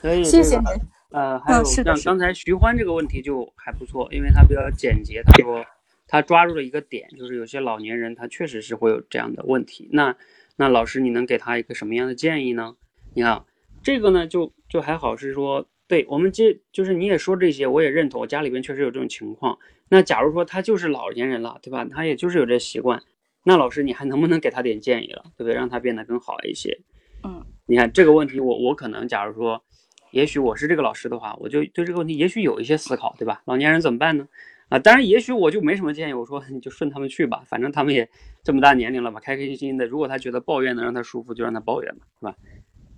[0.00, 0.22] 可以。
[0.22, 0.66] 谢谢您。
[1.10, 5.64] 呃，还有像刚才徐欢这个问题就还不错，因为他比较简洁，他说
[6.08, 9.88] 他抓住了一个点，就是有些老年人他确实是会有这样的问题。
[9.92, 10.16] 那
[10.56, 12.74] 那老师，你能给他一个什么样的建议呢？
[13.14, 13.44] 你看
[13.82, 15.68] 这个呢，就就还好是说。
[15.86, 18.20] 对我们这就是你也说这些，我也认同。
[18.20, 19.58] 我家里边确实有这种情况。
[19.88, 21.82] 那假如说他就是老年人了，对吧？
[21.86, 23.02] 他也就是有这习惯。
[23.44, 25.54] 那老师，你还能不能给他点建议了，对不对？
[25.54, 26.78] 让他变得更好一些。
[27.24, 29.64] 嗯，你看这个问题，我我可能假如说，
[30.10, 33.40] 也许我是这个老师的话，我就对这个问题也许有一些思考，对吧？
[33.46, 34.28] 老年人怎么办呢？
[34.68, 36.12] 啊，当然也许我就没什么建议。
[36.12, 38.08] 我说你就顺他们去吧，反正他们也
[38.42, 39.86] 这么大年龄了嘛，开开心心的。
[39.86, 42.34] 如果他觉得抱怨能让他舒服，就让他抱怨吧，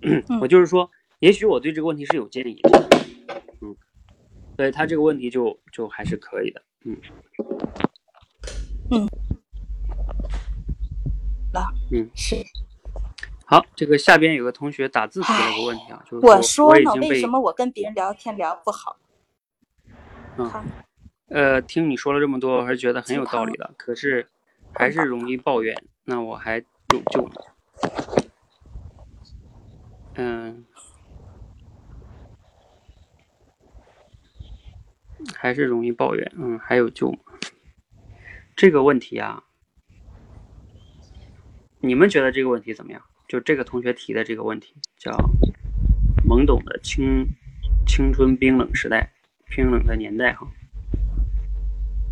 [0.01, 0.39] 是吧？
[0.41, 0.89] 我就是说。
[1.21, 2.89] 也许我对这个问题是有建议的，
[3.61, 3.75] 嗯，
[4.57, 6.97] 所以他这个问题就就还是可以的，嗯，
[8.89, 9.07] 嗯，
[11.53, 12.37] 好，嗯，是，
[13.45, 18.97] 好，这个下边有个同学打字提了个问题啊，就是我说呢，为什么我跟别人聊天聊不好？
[20.39, 20.51] 嗯，
[21.31, 24.27] 呃，听你说了这么多，我还是觉得很有道理的，可是
[24.73, 27.31] 还是容易抱怨，那我还有救吗？
[30.15, 30.65] 嗯。
[35.35, 37.19] 还是容易抱怨，嗯，还有救吗？
[38.55, 39.43] 这个问题啊，
[41.79, 43.01] 你们觉得这个问题怎么样？
[43.27, 45.11] 就这个同学提的这个问题，叫
[46.27, 47.25] 懵懂的青
[47.87, 49.13] 青春冰冷时代，
[49.45, 50.45] 冰冷的年代哈，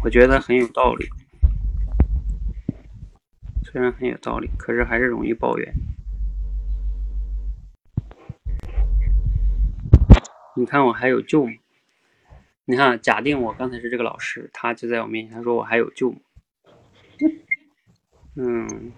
[0.04, 1.08] 我觉得很有道理。
[3.64, 5.74] 虽然很有道理，可是还是容易抱怨。
[10.56, 11.54] 你看我还有救吗？
[12.66, 16.20] 你看，假定我刚才是这个老师，他就在我面前，他说我还有救吗？
[18.36, 18.92] 嗯，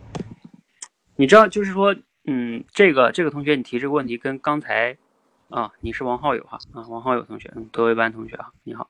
[1.15, 4.97] 你知道，就是说，嗯，这个这个同学，你提这个问题跟刚才
[5.49, 8.89] 啊，你是王浩友哈啊，王浩友同学，嗯，德威班同学啊，你好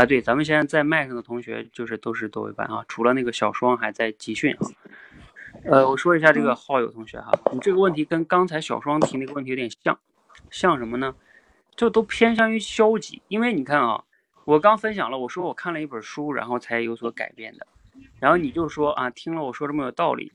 [0.00, 4.64] 啊，对，咱们现在在麦上的同学就是都是多维班啊，除了那个小双还在集训啊。
[5.66, 9.98] 呃，我说一下这个好友同学哈，你这个问题跟刚才小双提那个问题有点像，
[10.50, 11.14] 像什么呢？
[11.76, 14.02] 就都偏向于消极，因为你看啊，
[14.46, 17.66] 我刚分享了，我说我看了一本书，然后才有所改变的，
[18.18, 20.32] 然后你就说啊，听了我说这么有道理，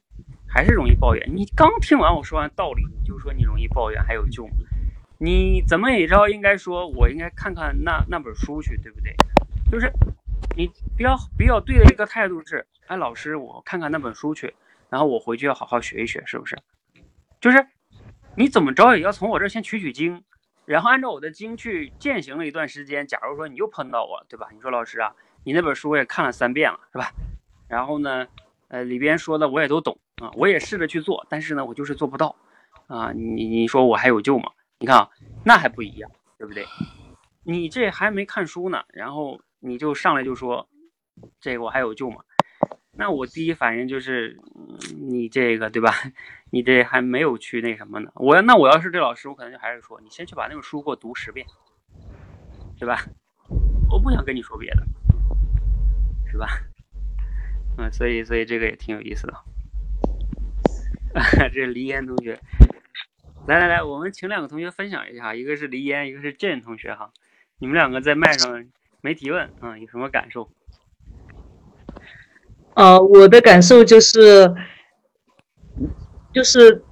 [0.47, 1.27] 还是容易抱怨。
[1.35, 4.53] 你刚听完我说完道理，你就说你容易抱怨，还有救吗？
[5.17, 9.15] 你怎么也知道应该说，我应该看看那那本书去，对不对？
[9.71, 9.91] 就是
[10.55, 14.53] 你比较比较对的一个态度是，哎，老师，我看看那本书去。
[14.87, 16.57] 然后我回去要好好学一学，是不是？
[17.41, 17.67] 就是
[18.37, 20.23] 你怎么着也要从我这先取取经，
[20.63, 23.05] 然后按照我的经去践行了一段时间。
[23.05, 24.47] 假如说你又碰到我，对吧？
[24.53, 27.11] 你说老师啊，你那本书我也看了三遍了，是吧？
[27.67, 28.27] 然后呢，
[28.67, 32.35] 呃，里边说的我也都懂啊，我也试着去做，但是呢，我就是做不到
[32.87, 33.11] 啊。
[33.11, 34.51] 你你说我还有救吗？
[34.79, 35.09] 你看啊，
[35.43, 36.63] 那还不一样，对不对？
[37.43, 40.69] 你这还没看书呢，然后你就上来就说
[41.41, 42.17] 这个我还有救吗？
[42.91, 44.39] 那我第一反应就是，
[44.95, 45.91] 你这个对吧？
[46.51, 48.11] 你这还没有去那什么呢？
[48.15, 51.45] 我那我要是这老师，我可能就还是说，你先去把那个书给我读十遍，
[52.79, 53.03] 对吧？
[53.89, 54.85] 我不想跟你说别的，
[56.31, 56.47] 是吧？
[57.77, 59.33] 嗯，所以所以这个也挺有意思的。
[61.51, 62.39] 这是黎烟同学，
[63.47, 67.11] 来来来，我们请两个同学分享一下，一个是黎烟，一个是郑同学哈。
[67.57, 68.65] 你们两个在麦上
[69.05, 69.77] 没提问啊？
[69.77, 70.49] 有什么感受？
[72.73, 74.51] 呃，我的感受就是，
[76.33, 76.83] 就是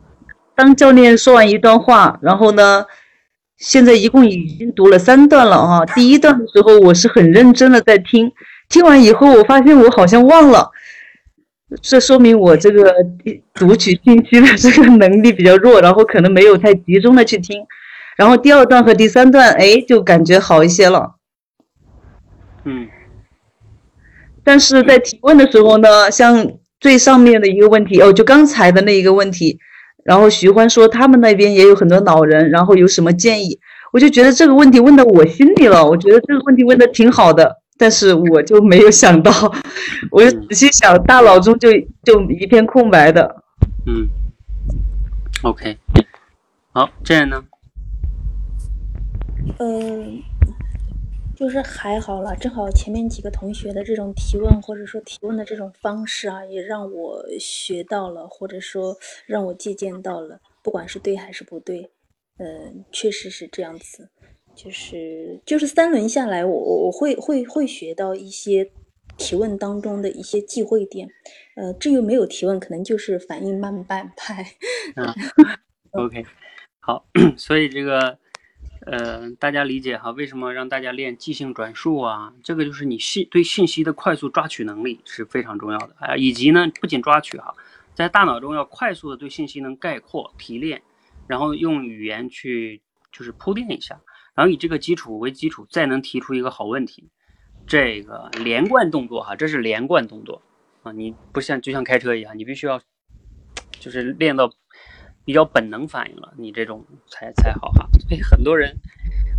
[0.54, 2.86] 当教练说完一段话，然后呢，
[3.58, 5.84] 现在一共已经读了三段了哈。
[5.88, 8.32] 第一段的时候，我是很认真的在听，
[8.70, 10.70] 听完以后，我发现我好像忘了，
[11.82, 12.94] 这说明我这个
[13.56, 17.66] 读取信息的这个能力比较弱，然后可能没有太集中的去听。
[18.18, 21.16] 然后第二段和第三段，哎，就感觉好一些了。
[22.66, 22.88] 嗯。
[24.44, 29.58] 但是在提问的时候呢，像最上面的一个问题哦，就刚才的那一个问题，
[30.04, 33.58] 然后徐欢说他们那边也有很多老人，然后有什么建议，
[33.94, 39.32] 我就觉得这个问题问到我心里了，我觉得这个问题问的挺好的，但是我就没有想到，
[40.12, 41.70] 我就仔细想，大脑中就
[42.04, 43.44] 就一片空白的。
[43.86, 44.10] 嗯
[45.44, 45.78] ，OK，
[46.74, 47.42] 好，这样呢？
[49.60, 50.22] 嗯。
[51.44, 61.92] 就是还好了，正好前面几个同学的这种提问或者说提问的这种方式啊，也让我学到了，或者说让我借鉴到了，不管是对还是不对，
[62.38, 64.10] 嗯，确实是这样子。
[64.56, 68.72] 就是就是三轮下来，我我我会会会学到一些
[69.18, 71.10] 提问当中的一些忌讳点。
[71.58, 74.44] 呃，至于没有提问，可能就是反应慢半拍。
[74.96, 75.14] 啊
[75.92, 76.26] ，OK，
[76.80, 78.18] 好， 所以这个。
[78.86, 80.12] 呃，大家理解哈？
[80.12, 82.34] 为什么让大家练即兴转述啊？
[82.44, 86.16] 这个就是你信对信息的快速抓取能力是非常重要的啊。
[86.16, 87.56] 以及呢，不仅抓取哈，
[87.94, 90.82] 在大脑中要快速的对信息能概括提炼，
[91.28, 94.00] 然后用语言去就是铺垫一下，
[94.36, 97.10] 然后以这个基础为基础，再能提出一个好问题。
[97.66, 100.42] 这个连贯动作哈，这是连贯动作
[100.84, 100.92] 啊。
[100.92, 102.82] 你不像就像开车一样，你必须要
[103.80, 104.52] 就是练到。
[105.26, 107.88] 比较本能反应了，你这种才才好哈。
[108.08, 108.76] 所以很多人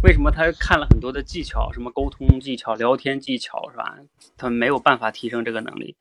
[0.03, 3.99] 为什么他看了很多的技巧，什么沟通技巧、聊天技巧，是吧？
[4.37, 5.97] 他没有办法提升这个能力。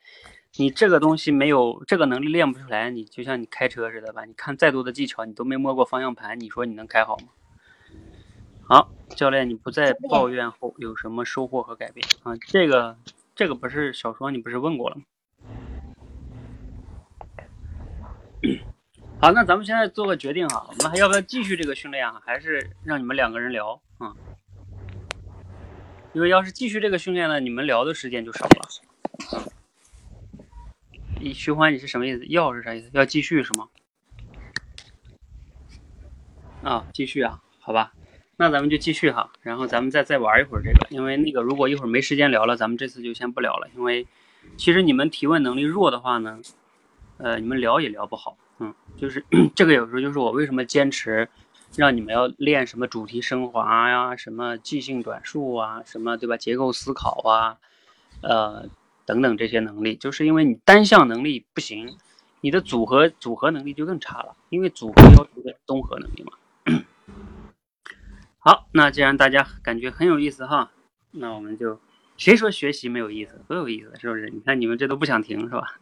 [0.56, 4.24] 你这个东西没有这个能力练不出来，你就像你开车似的吧？
[4.26, 7.28] 你看再多的技巧，你都没摸过方向盘，你说你能开好吗？
[8.66, 12.36] 好，教练，你不再抱怨后有什么收获和改变啊？
[12.48, 12.98] 这个
[13.36, 15.04] 这个不是小双，你不是问过了吗？
[19.24, 22.22] 好，那咱们现在做个决定哈，我们还要不要继续这个训练啊？
[22.26, 24.14] 还是让你们两个人聊啊？
[26.12, 28.68] 因为要是继续这个训练呢，你们聊的时间就少了。
[31.22, 32.26] 你徐欢，你是什么意思？
[32.26, 32.90] 要是啥意思？
[32.92, 33.70] 要继续是吗？
[36.62, 37.42] 啊，继续啊？
[37.62, 37.94] 好吧，
[38.36, 44.06] 那咱们就继续哈，然后咱们再再玩一会儿这个，因为那个如果一会儿没时间聊了，咱们这次就先不聊了，因为
[44.58, 46.42] 其实你们提问能力弱的话呢，
[47.20, 48.38] 呃，你们聊也聊不好。
[49.04, 49.22] 就是
[49.54, 51.28] 这个有时候就是我为什么坚持
[51.76, 56.38] 让你们要练什么主题升华呀，什么即兴转述啊，什么对吧？
[56.38, 57.58] 结构思考啊，
[58.22, 58.70] 呃
[59.06, 61.98] 等等这些能力，就是因为你单项能力不行，
[62.40, 66.32] 你的组合组合能力就更差了，因为组合要求的综合能力嘛。
[68.40, 70.72] 好，那既然大家感觉很有意思哈，
[71.12, 71.78] 那我们就
[72.16, 73.42] 谁说学习没有意思？
[73.50, 74.30] 多有意思，是不是？
[74.30, 75.78] 你看你们这都不想停是吧？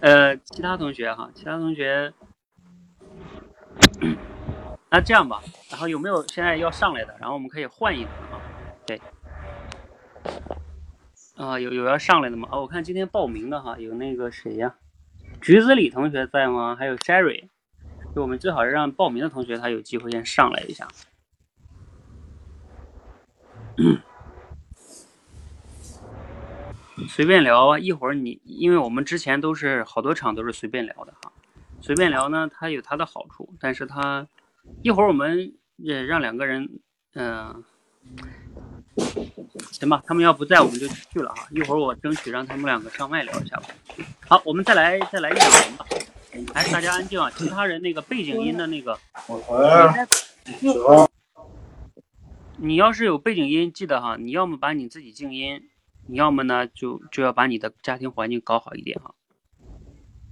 [0.00, 2.12] 呃，其他同学哈，其他同学，
[4.90, 7.16] 那这样吧，然后有没有现在要上来的？
[7.18, 8.40] 然后我们可以换一个啊，
[8.86, 9.00] 对，
[11.36, 12.48] 啊，有有要上来的吗？
[12.52, 14.74] 啊，我看今天报名的哈，有那个谁呀，
[15.40, 16.76] 橘子李同学在吗？
[16.76, 17.48] 还有 Sherry，
[18.14, 20.86] 就我们最好是让报名的同学他有机会先上来一下。
[27.08, 31.32] 随便聊啊，一会儿你，因为我们之前都是好多场都是随便聊的哈，
[31.80, 34.26] 随便聊呢，它有它的好处，但是它
[34.82, 36.78] 一会儿我们也让两个人，
[37.14, 37.64] 嗯，
[39.72, 43.64] 行吧，他们要不在我们就去了哈，一会儿我争取让他们两个上麦聊一下吧。
[44.28, 45.84] 好，我们再来再来一两人吧，
[46.54, 48.98] 哎，大家安静啊，其他人那个背景音的那个，
[52.56, 55.60] 你要是有背景音，记得哈，你要么把你自己静音。
[56.06, 59.14] 你要么呢，就就要把你的家庭环境搞好一点哈。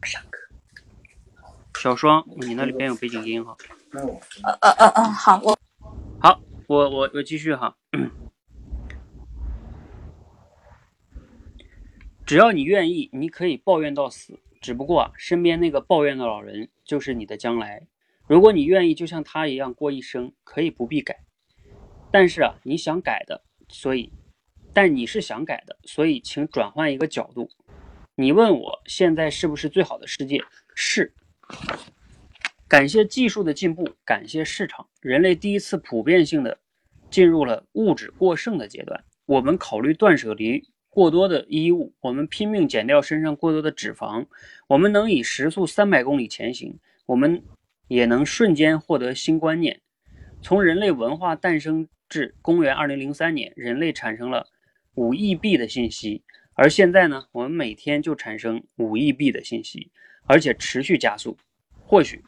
[0.03, 0.39] 上课。
[1.81, 3.57] 小双，你那里边有背景音哈。
[3.93, 5.59] 呃呃呃呃，好，我。
[6.21, 7.77] 好，我我我继续哈。
[12.27, 14.39] 只要你愿意，你可以抱怨到死。
[14.61, 17.89] 只不过啊，身边那个抱怨的老人就是你的将来。
[18.29, 21.25] 如果你愿意，就像他一样过一生，可以不必改。
[22.13, 24.13] 但是啊，你想改的，所以。
[24.75, 27.49] 但你是想改的，所以请转换一个角度。
[28.15, 30.41] 你问我现在是不是最好的世界？
[30.75, 31.15] 是。
[32.69, 36.59] 感谢技术的进步，感谢市场，人类第一次普遍性的
[37.11, 39.05] 进入了物质过剩的阶段。
[39.27, 44.27] 我们考虑断舍离过多的衣物，我们拼命减掉身上过多的脂肪，
[44.69, 47.43] 我们能以时速三百公里前行，我们
[47.89, 49.81] 也能瞬间获得新观念。
[50.41, 54.47] 从人类文化诞生至公元二零零三年，人类产生了。
[54.95, 56.23] 五亿币的信息，
[56.55, 59.91] 而现在呢，我们每天就产生五亿币的信息，
[60.27, 61.39] 而且持续加速，
[61.81, 62.23] 或许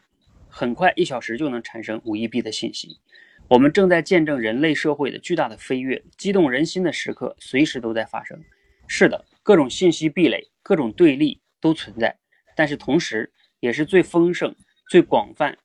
[0.47, 2.99] 很快一小时就能产生五亿币的信息。
[3.47, 8.41] 我们正在见证人类社会的巨大的飞跃，激动人心的时刻随时都在发生。
[8.87, 12.17] 是的，各种信息壁垒、各种对立都存在，
[12.55, 14.55] 但是同时也是最丰盛、
[14.89, 15.55] 最广泛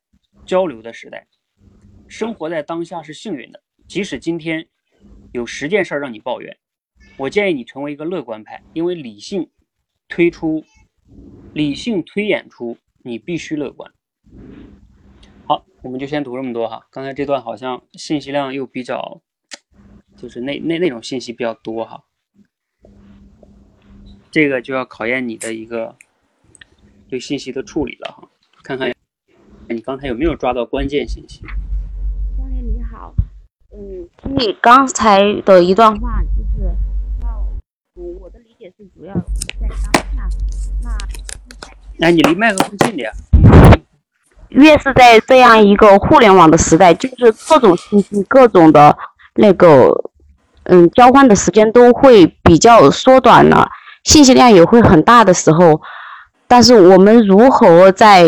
[0.44, 1.26] 交流的时代。
[2.08, 4.66] 生活在当下是幸运的，即使今天
[5.32, 6.54] 有十件事让你抱怨。
[7.20, 9.50] 我建议你成为一个乐观派，因为理性
[10.08, 10.64] 推出，
[11.52, 13.92] 理性推演出你必须乐观。
[15.46, 16.86] 好，我们就先读这么多哈。
[16.90, 19.20] 刚才这段好像信息量又比较，
[20.16, 22.04] 就是那那那种信息比较多哈。
[24.30, 25.94] 这个就要考验你的一个
[27.06, 28.30] 对信息的处理了哈。
[28.62, 28.90] 看看
[29.68, 31.42] 你刚才有没有抓到关键信息。
[32.38, 33.12] 教练你好，
[33.74, 36.22] 嗯，听你刚才的一段话。
[38.60, 39.14] 也是主要
[39.58, 40.28] 在当下，
[40.84, 40.98] 那
[41.96, 43.10] 那，你离麦克风近点。
[44.50, 48.94] 越是在这样一个互联网的时代，就是各种信息、各种的
[49.36, 49.88] 那个
[50.64, 53.66] 嗯交换的时间都会比较缩短了，
[54.04, 55.80] 信息量也会很大的时候，
[56.46, 58.26] 但是我们如何在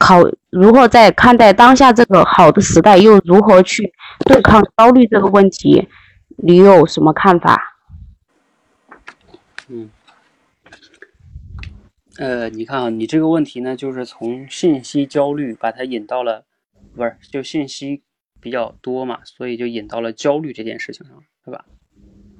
[0.00, 3.92] 考，如何在看待当下这个好的时代，又如何去
[4.26, 5.86] 对抗焦虑这个问题，
[6.38, 7.69] 你有什么看法？
[9.72, 9.88] 嗯，
[12.18, 16.44] 呃，你看啊，你这个问题呢，就是从信息焦虑把它引到了，
[16.96, 18.02] 不是就信息
[18.40, 21.64] 比较多嘛，所以就引到了焦虑这件事情上，对吧？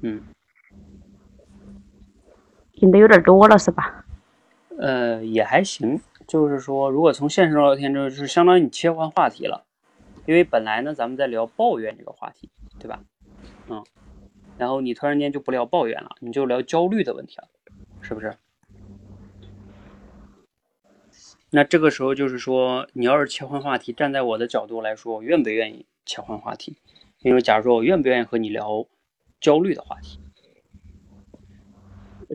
[0.03, 0.25] 嗯，
[2.73, 4.05] 引的有点多了是吧？
[4.77, 9.65] 呃，也还行，就是说，如果从现实中聊天，就是相当于你切换话题了，
[10.27, 12.51] 因为本来呢，咱们在聊抱怨这个话题，
[12.81, 13.05] 对吧？
[13.69, 13.85] 嗯。
[14.61, 17.49] 然后你突然间就不聊抱怨了，你就聊焦虑的问题了，
[18.03, 18.37] 是不是？
[21.49, 26.77] 那这个时候就是说，你要是切换话题，站在我的角度来说，我愿不愿意切换话题？
[27.21, 28.87] 因为假如说我愿不愿意和你聊
[29.41, 30.19] 焦虑的话题，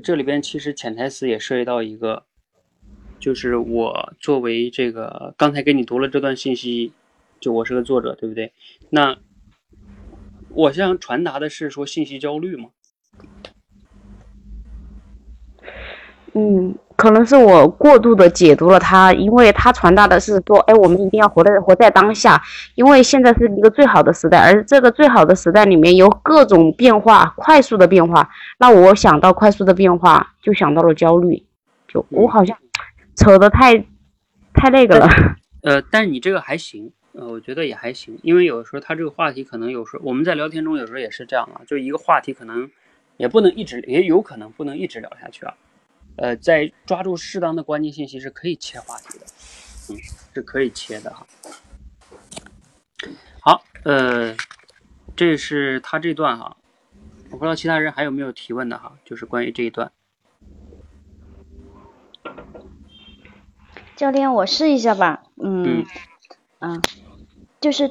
[0.03, 2.25] 这里边其实潜台词也涉及到一个，
[3.19, 6.91] 就是我作为这个刚才给你读了这段信息，
[7.39, 8.51] 就我是个作者，对不对？
[8.89, 9.15] 那。
[10.55, 12.69] 我想传达的是说信息焦虑吗？
[16.33, 22.41] 嗯，可能是我过度的解读了他，因为他传达的是说，哎，我们一定要活在活在当下，
[22.75, 28.29] 因为现在是一个最好的时代，而这个最好的时代里面有各种变化，快速的变化。
[28.57, 31.45] 那我想到快速的变化，就想到了焦虑，
[31.87, 32.57] 就我好像
[33.15, 33.77] 扯的太
[34.53, 35.07] 太那个了。
[35.63, 36.91] 呃，但你这个还行。
[37.17, 42.69] 呃，我觉得也还行，因为有时候他这个话题可能有时候我们在聊天中有时候也是这样啊，就一个话题可能
[43.17, 45.55] 也不能一直，也有可能不能一直聊下去啊。
[46.17, 49.25] 呃，在抓住适当的关键信息是可以切话题的，
[49.89, 49.97] 嗯，
[50.33, 51.25] 是可以切的哈。
[53.39, 54.35] 好，呃，
[55.15, 56.57] 这是他这段哈，
[57.31, 59.91] 我不知道其他人还有没有提问的哈，就是关于这一段。
[63.95, 65.23] 教练，我试一下吧。
[65.37, 65.85] 嗯
[66.59, 66.81] 嗯，
[67.65, 67.89] 就是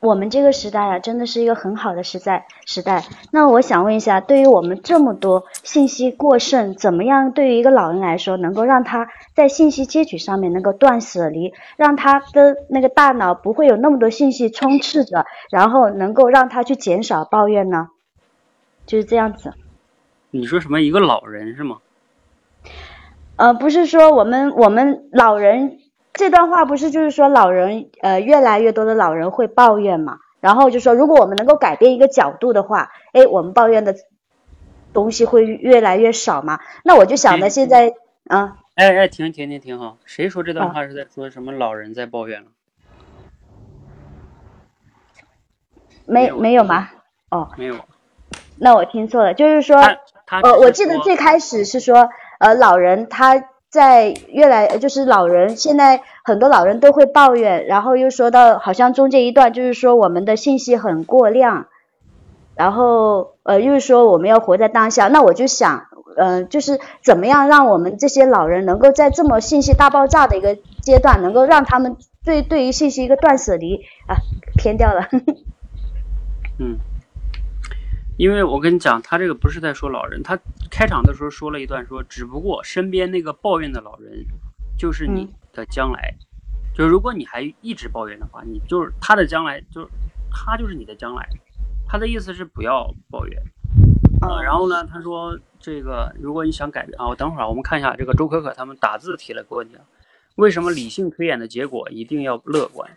[0.00, 3.04] 我们这个时代啊，真的是一个很好的时代时代。
[3.30, 9.06] 那我想问一下，对于我们这么多信息过剩，怎么样对于一个老人来说，能够让他
[9.36, 17.90] 在信息接取上面能够断舍离，让他的那个大脑不会有那么多信息充斥着，然后能够让他去减少抱怨呢？
[18.86, 19.52] 就是这样子。
[20.32, 20.80] 你说什么？
[20.80, 21.78] 一个老人是吗？
[23.36, 25.78] 呃，不是说我们我们老人
[26.14, 33.94] 这段话不是就是说老人呃越来越多的老人会抱怨嘛，然后就说如果我们能够改变一个角度的话，哎，我们抱怨的
[34.92, 36.60] 东西会越来越少嘛。
[36.84, 37.94] 那我就想着现在
[38.28, 42.48] 啊，哎哎，停停停停好，谁说这段话是在说什么老人在抱怨了？
[46.04, 46.90] 没没有吗？
[47.30, 47.76] 哦，没有。
[48.58, 49.76] 那我听错了，就是说，
[50.42, 52.10] 呃，我记得最开始是说。
[52.38, 53.36] 呃，老人他
[53.72, 61.68] 在越来，就是老人现在很多老人都会抱怨，然后又说到好像中间一段就是说我们的信息很过量，
[62.54, 65.86] 然后呃又说我们要活在当下，那我就想，
[66.18, 71.96] 嗯，就是怎么样让我们这些老人能够在这么信息大爆炸的一个阶段，能够让他们
[72.26, 74.20] 对对于信息一个断舍离啊，
[74.58, 75.08] 偏掉了。
[76.60, 76.76] 嗯。
[78.18, 80.38] 因为我跟你讲，他这个不是在说老人，他
[80.70, 84.24] 开场的时候说了一段，说只不过身边那个抱怨的老人，
[84.78, 86.14] 就是你的将来，
[86.74, 89.88] 就如果你还一直抱怨的话，你就是他的将来，就是
[90.30, 91.28] 他就是你的将来。
[91.88, 93.42] 他的意思是不要抱怨
[94.20, 94.40] 啊。
[94.40, 99.82] 然后呢，他说这个如果你想改变啊，我等会儿我们看一下这个周可可他们打字提了个问题啊，
[100.36, 102.90] 为什么理性推演的结果一定要乐观？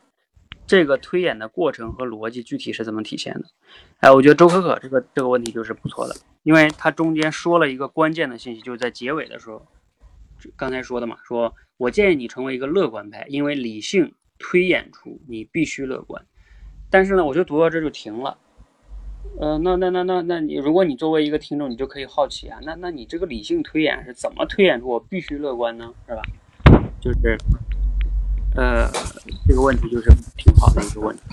[0.68, 3.46] 这个推演的过程和逻辑具体是怎么体现的？
[4.00, 9.66] 哎，我觉得周可可这个这个问题就是不错的，因为他中间说了一个关键的信息，就是在结尾的时候，
[10.56, 16.26] 刚才说的嘛，说我建议你成为一个乐观派，因为理性推演出你必须乐观。
[16.90, 18.38] 但是呢，我就读到这就停了。
[19.40, 25.94] 呃，那那那那那你如果你作为一个听众，你就可以好奇啊，那那你这个理性推演是怎么推演出我必须乐观呢？
[26.08, 26.22] 是吧？
[27.00, 27.38] 就是。
[28.56, 28.90] 呃，
[29.46, 31.24] 这个问题就是挺好的一个问题，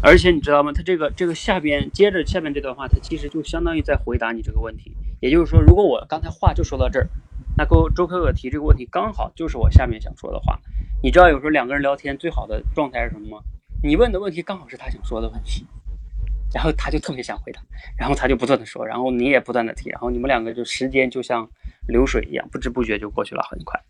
[0.00, 0.72] 而且你知道吗？
[0.72, 4.96] 他这个这个下边接着下面这段话，他其实就相当于在回答你这个问题。
[5.20, 7.08] 也就是说，如果我刚才话就说到这儿，
[7.56, 10.60] 那周周可可提这个问题刚好就是我下面想说的话。
[11.02, 13.42] 你知道有时候两个人聊天最好的状态是什么吗？
[13.82, 15.66] 你问的问题刚好是他想说的问题，
[16.54, 17.60] 然后他就特别想回答，
[17.98, 21.48] 然后他就不断的说，然后你也不断的提，然后你们两个就时间就像
[21.88, 23.80] 流水一样，不知不觉就过去了很快。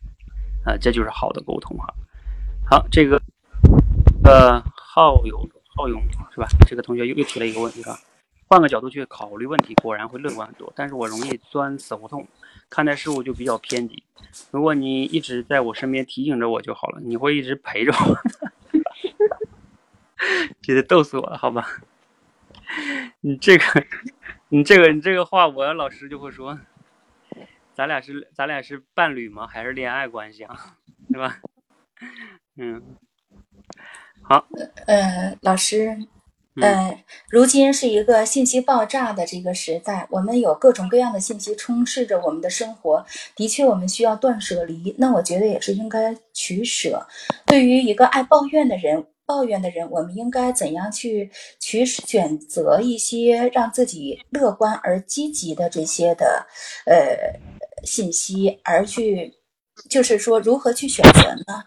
[0.64, 1.92] 啊，这就是好的沟通哈。
[2.74, 3.22] 好，这个
[4.24, 6.02] 呃，浩勇，浩勇
[6.32, 6.48] 是吧？
[6.66, 7.96] 这个同学又又提了一个问题是吧？
[8.48, 10.72] 换个角度去考虑问题，果然会乐观很多。
[10.74, 12.26] 但是我容易钻死胡同，
[12.68, 14.02] 看待事物就比较偏激。
[14.50, 18.18] 如果你一直在我身边提醒着我就好了，你会一直陪着我。
[20.60, 21.64] 觉得逗死我了，好吧？
[23.20, 23.64] 你这个，
[24.48, 26.58] 你这个，你这个话，我老师就会说，
[27.72, 29.46] 咱俩是咱俩是伴侣吗？
[29.46, 30.76] 还是恋爱关系啊？
[31.08, 31.38] 对吧？
[32.56, 32.80] 嗯，
[34.22, 34.46] 好。
[34.86, 35.96] 呃，老师，
[36.62, 43.04] 呃，如今是一个信息爆炸的这个时代，我们有各种各样的信息充斥着我们的生活。
[43.34, 44.94] 的确，我们需要断舍离。
[44.98, 47.04] 那我觉得也是应该取舍。
[47.44, 51.28] 对于一个爱抱怨的人，抱怨的人，我们应该怎样去
[51.58, 56.46] 取选择一些让自己乐观而积极的这些的
[56.86, 57.40] 呃
[57.82, 59.34] 信息，而去
[59.90, 61.64] 就是说如何去选择呢？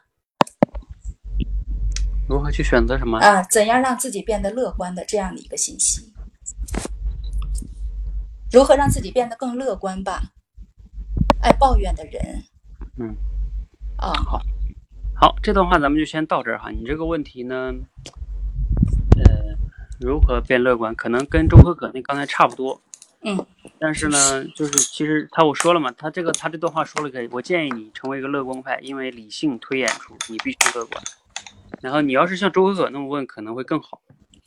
[2.28, 3.41] 如何去选择什么啊？
[3.43, 6.13] 怎样让自己变得乐观的这样的一个信息？
[8.51, 10.21] 如何让自己变得更乐观吧？
[11.41, 12.43] 爱抱怨的人，
[12.97, 13.15] 嗯，
[13.97, 14.41] 啊，好，
[15.15, 16.71] 好，这段话咱们就先到这儿哈。
[16.71, 17.73] 你这个问题呢，
[19.17, 19.55] 呃，
[19.99, 20.93] 如何变乐观？
[20.95, 22.82] 可能跟周可可那刚才差不多，
[23.21, 23.45] 嗯，
[23.80, 31.01] 但是呢，就是其实他我说了嘛，他这个他这段话说了个，我建议你成为一个乐观派，因为理性推演出你必须乐观。
[31.82, 34.01] 然后你要是像周可可那么问，可能会更好。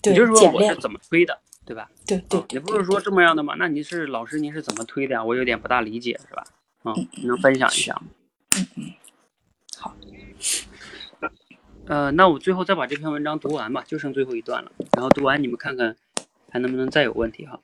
[0.05, 1.91] 也就是说我是怎么推的，对吧？
[2.07, 3.55] 对对，也不是说这么样的嘛。
[3.59, 5.23] 那你是老师，您是怎么推的呀？
[5.23, 6.45] 我有点不大理解，是吧？
[6.85, 8.03] 嗯，你能分享一下吗？
[8.57, 8.85] 嗯嗯，
[9.79, 9.95] 好。
[11.87, 14.73] 呃，那我最后再把这篇文章读完吧，就剩最后一段了。
[14.93, 15.97] 然后读完你们看看
[16.51, 17.61] 还能不能再有问题哈。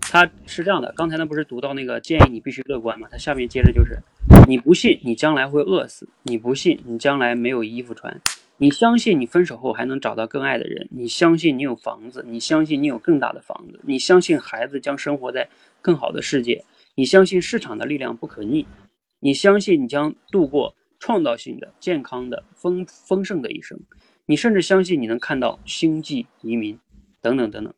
[0.00, 3.06] 他是这样的，刚才那不是读到那个建议你必须乐观嘛？
[3.10, 4.00] 他下面接着就是，
[4.48, 8.20] 你不信你将来会饿死，你不信你将来没有衣服穿，
[8.58, 15.48] 你，相信你分手后还能找到更爱的人，你相信你有房子，你相信你有更大的房子，你相信孩子将生活在
[15.82, 18.66] 更好的世界，你相信市场的力量不可逆，
[19.20, 23.78] 你相信你将度过创造性的、健康的、丰丰盛的一生，
[24.24, 26.78] 你甚至相信你能看到星际移民，
[27.20, 27.74] 等等等等。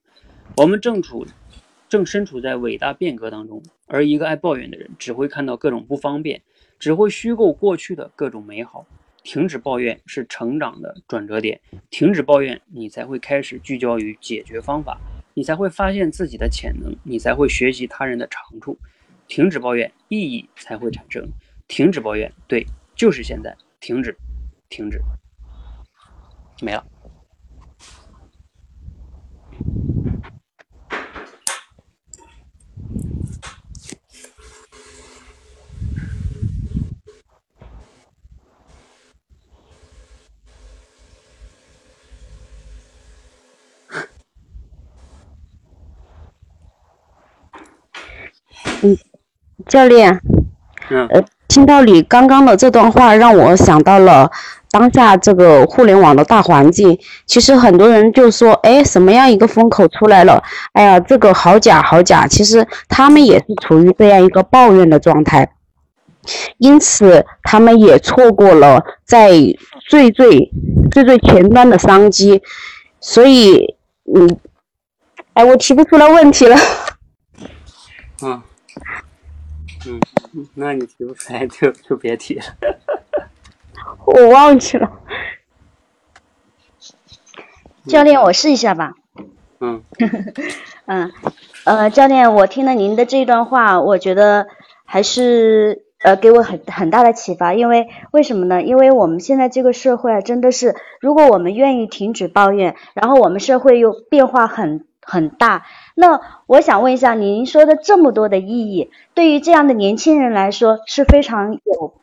[0.57, 1.27] 我们正处
[1.89, 6.41] 正身处在伟大变革当中，而一个爱抱怨的人只会看到各种不方便，
[6.79, 8.87] 只会虚构过去的各种美好。
[9.23, 11.61] 停止抱怨是成长的转折点，
[11.91, 14.99] 停止抱怨，你才会开始聚焦于解决方法，
[15.35, 18.79] 你才会发现自己的潜能，你才会学习他人的长处。
[19.27, 21.29] 停止抱怨，意义才会产生。
[21.67, 24.17] 停止抱怨，对，就是现在，停止，
[24.71, 25.01] 停止，
[26.63, 26.87] 没了。
[48.83, 48.97] 嗯，
[49.67, 50.21] 教练，
[50.89, 54.31] 呃，听到你刚刚的这段话，让我想到了
[54.71, 56.97] 当下这个互联网的大环境。
[57.27, 60.43] 其实很多人就说，哎，什么样一个风口出来了？
[60.75, 62.27] 哎呀，这个好假好假。
[62.27, 65.51] 其实他们也是处于这样一个抱怨的状态，
[66.59, 69.31] 因此他们也错过了在
[69.89, 70.53] 最最
[70.93, 72.41] 最最前端的商机。
[73.01, 73.75] 所以，
[74.15, 74.39] 嗯，
[75.35, 76.57] 哎，我提不出来问题了。
[78.23, 78.41] 嗯。
[79.87, 80.01] 嗯，
[80.55, 82.45] 那你提不出来就就别提了。
[84.05, 84.91] 我忘记了。
[87.87, 88.95] 教练，我试一下吧。
[89.61, 89.83] 嗯。
[90.87, 91.13] 嗯，
[91.65, 94.49] 呃，教练，我听了您的这段话，我觉得
[94.85, 97.55] 还是呃给我很很大的启发。
[97.55, 98.63] 因为为什么呢？
[98.63, 104.85] 因为我们现在这个社会啊，真的是，如果我们愿意停止抱怨，然后我们社会又变化很。
[105.11, 105.65] 很大，
[106.01, 111.95] 那我想问一下，您说的这么多的意义，对于这样的年轻人来说是非常有，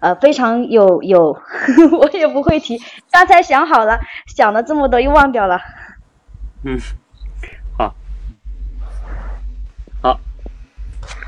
[0.00, 1.38] 呃，非常有有，
[1.96, 2.80] 我也不会提，
[3.12, 5.60] 刚才想好了，想了这么多又忘掉了。
[6.64, 6.76] 嗯，
[7.78, 7.94] 好，
[10.02, 10.18] 好，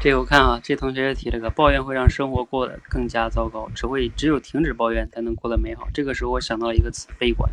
[0.01, 5.87] 这我看啊，这同学提了个，抱怨会让生活过得更加糟糕，只会只有停止抱怨才能过得美好。
[5.95, 7.49] 这个时候我想到一个词，悲观。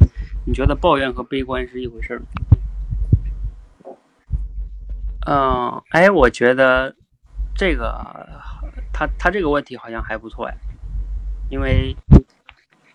[0.48, 2.26] 你觉得抱怨和悲观是一回事吗？
[5.26, 6.94] 嗯，哎，我觉得
[7.56, 7.94] 这个
[8.92, 10.56] 他他这个问题好像还不错哎，
[11.50, 11.96] 因为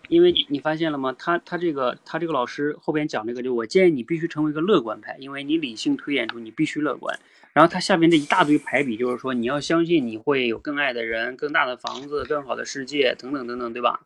[0.09, 1.15] 因为你发现了吗？
[1.17, 7.17] 他他这个他这个老师后边讲这个，就我建议你必须成为一个乐观派，因为你理性推演出你必须乐观。
[7.51, 14.01] 然后他下边这一大堆排比，就是说你要相信你会有更爱的人、更大的房子、更好的世界等等等等，对吧？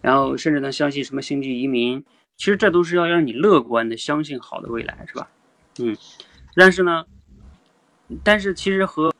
[0.00, 2.02] 然后甚至能相信什么星际移民，
[2.38, 5.28] 其实这都是要让你乐观的相信好的未来，是吧？
[5.80, 5.94] 嗯，
[6.54, 7.04] 但是呢。
[8.24, 9.14] 但是其实和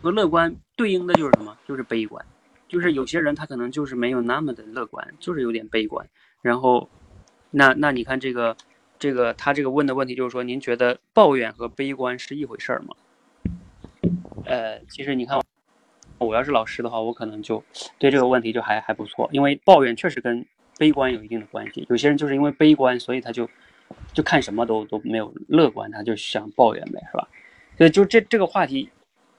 [0.00, 1.56] 和乐观对应的就是什么？
[1.66, 2.24] 就是悲观，
[2.68, 6.06] 就是有些人他可能就是没有那么的乐观，就是有点悲观。
[6.42, 6.88] 然后，
[7.50, 8.56] 那那你看这个
[8.98, 12.94] 这个他这个问的问题就是说，您觉得抱怨和悲观是一回事儿吗？
[14.46, 15.40] 呃，其实你看，
[16.18, 17.62] 我要是老师的话，我可能就
[17.98, 20.44] 对这个问题就还还不错，因为抱怨确实跟
[20.78, 21.86] 悲观有一定的关系。
[21.90, 23.48] 有些人就是因为悲观，所以他就
[24.12, 27.28] 就看什么都都没有乐观，他就想抱怨呗，是吧？
[27.80, 28.90] 对，就这这个话题，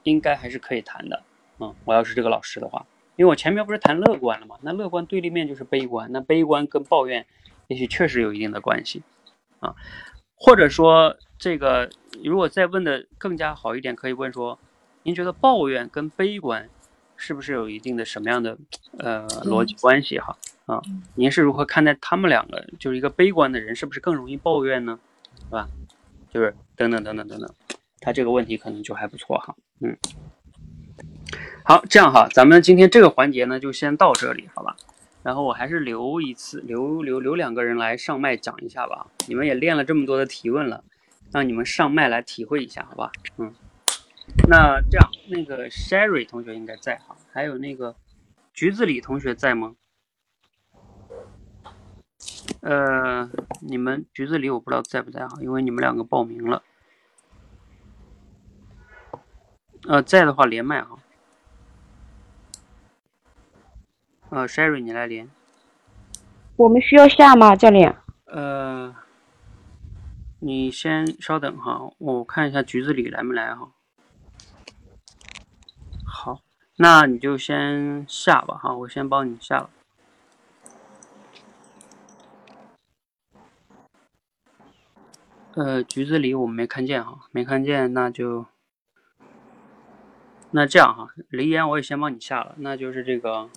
[0.02, 1.22] 应该还是可以谈的。
[1.60, 2.84] 嗯，我要是这个老师的话，
[3.14, 4.56] 因为我前面不是谈乐观了吗？
[4.62, 7.24] 那乐观对立面就是悲观，那悲观跟抱怨，
[7.68, 9.04] 也许确实有一定的关系
[9.60, 9.76] 啊。
[10.34, 11.88] 或者说，这个
[12.24, 14.58] 如果再问的更加好一点，可以问说，
[15.04, 16.68] 您觉得抱怨跟悲观
[17.16, 18.58] 是不是有一定的什么样的
[18.98, 20.36] 呃逻辑关系哈？
[20.66, 20.82] 啊，
[21.14, 22.66] 您是如何看待他们两个？
[22.80, 24.98] 就是一个悲观的人是不是更容易抱怨呢？
[25.38, 25.68] 是吧？
[26.28, 27.54] 就是等等等等等等。
[28.02, 29.96] 他这个问题可能就还不错哈，嗯，
[31.64, 34.76] 好，这样哈，咱们今天这个环节呢就先到这里，好吧？
[35.22, 39.06] 然后我还是留一次，留留留两个人来上麦讲一下吧。
[39.28, 40.82] 你们也练了这么多的提问了，
[41.30, 43.12] 让你们上麦来体会一下，好吧？
[43.38, 43.54] 嗯，
[44.48, 47.94] 那这样，那个 Sherry 同学应该在哈，还有那个
[48.52, 49.76] 橘子李同学在吗？
[52.62, 53.30] 呃，
[53.60, 56.64] 你们橘子李我不知道在不在哈，因为你们两个报名了。
[59.88, 60.96] 呃，在的话连麦哈。
[64.30, 65.28] 呃，Sherry，你来连。
[66.56, 67.96] 我们需要下吗，教练？
[68.26, 68.94] 呃，
[70.38, 73.72] 你先稍等哈，我看一下橘子李来没来哈。
[76.06, 76.40] 好，
[76.76, 79.70] 那你就先下吧哈，我先帮你下了。
[85.54, 88.46] 呃，橘子李我没看见哈，没看见，那就。
[90.54, 93.48] 那这样哈，雷岩我也先帮你下了，那就是这个，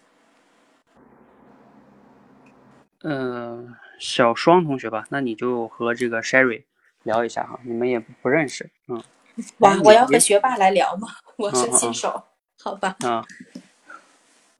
[3.01, 3.67] 呃，
[3.99, 6.63] 小双同学吧，那你就和这个 Sherry
[7.03, 9.03] 聊一下哈，你们也不认识，嗯。
[9.57, 11.09] 哇，我要和学霸来聊吗？
[11.35, 12.23] 我是新手，
[12.61, 12.95] 好吧。
[13.05, 13.21] 嗯，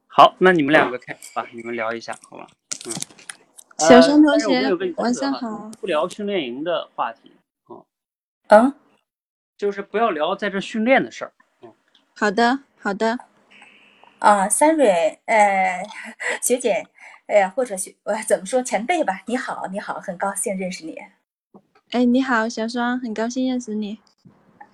[0.08, 2.46] 好，那你们两个开始吧，你们聊一下，好吧？
[2.86, 2.94] 嗯。
[3.78, 5.72] 小双同学，晚上好。
[5.80, 7.32] 不聊训练营的话题，
[7.70, 7.86] 嗯，
[8.48, 8.74] 嗯，
[9.58, 11.32] 就是不要聊在这训练的事儿。
[12.16, 13.20] 嗯，好的，好的。
[14.20, 15.84] 啊，三蕊，呃，
[16.42, 16.86] 学姐，
[17.28, 19.22] 哎呀，或者学，呃，怎么说前辈吧？
[19.26, 20.98] 你好，你好，很高兴认识你。
[21.92, 24.00] 哎，你好，小双，很高兴认识你。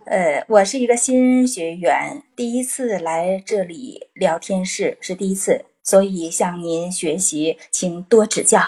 [0.05, 8.61] 呃，我是一个新学员，第一次来这里聊天室是第一次，所以向您学习，请多指教。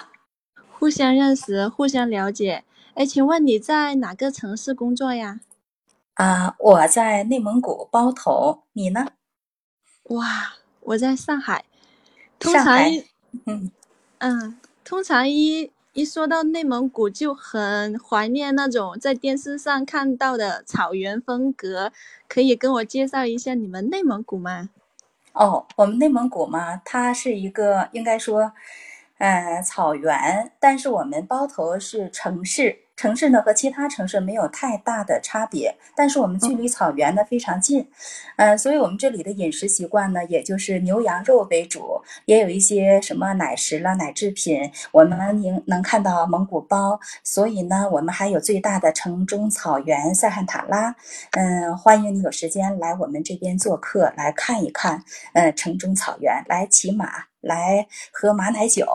[0.71, 2.63] 互相认识，互相了解。
[2.95, 5.39] 哎，请问你在哪个城市工作呀？
[6.15, 8.63] 啊，我在内蒙古包头。
[8.73, 9.07] 你呢？
[10.09, 11.65] 哇，我在上海。
[12.39, 12.91] 上海。
[13.45, 13.71] 嗯
[14.19, 21.91] 嗯，通常一一说到内蒙古，就很怀念那种在电视上看到的草原风格。
[22.27, 24.69] 可以跟我介绍一下你们内蒙古吗？
[25.33, 28.53] 哦，我们内蒙古嘛，它是一个应该说。
[29.19, 37.87] 呃，草原，但是我们包头是城市，城市呢和其他城市没有太大的差别，但是我们距离草原呢非常近，
[38.37, 50.95] 嗯，所以我们这里的饮食习惯呢，也就是牛羊肉为主，也有一些什么奶食啦、奶制品，我们能能看到蒙古包，所以呢，我们还有最大的城中草原塞罕塔拉，
[51.31, 57.25] 嗯，欢迎你有时间来我们这边做客，来看一看，呃，城中草原，来骑马。
[57.43, 58.87] 来喝马奶酒，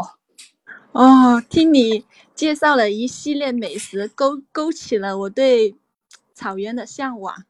[0.99, 5.77] 哦，听你介绍了一系列美食，勾勾起了我对
[6.35, 7.45] 草原的向往。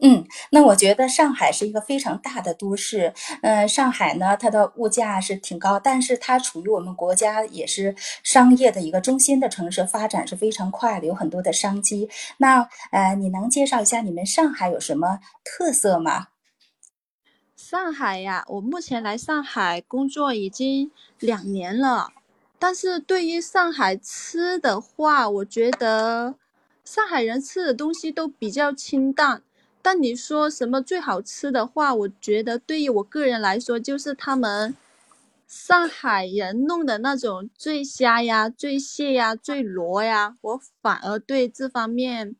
[0.00, 12.10] 嗯，那我觉得上海是一个非常大的都市，嗯，上海呢，它的物价是挺高，但是它处于我们国家也是商业的一个中心的城市，发展是非常快的，有很多的商机。
[12.38, 16.26] 那呃，你能介绍一下你们上海有什么特色吗？
[17.54, 22.08] 上海呀，我目前来上海工作已经两年了，
[22.60, 26.34] 但是对于上海吃的话，我觉得
[26.84, 29.42] 上海人吃的东西都比较清淡。
[29.82, 34.76] 但你说什么最好吃的话，我觉得对于我个人来说，就是他们
[35.48, 42.36] 上海人弄的那种醉虾呀、醉蟹呀、醉螺呀，我反而对这方面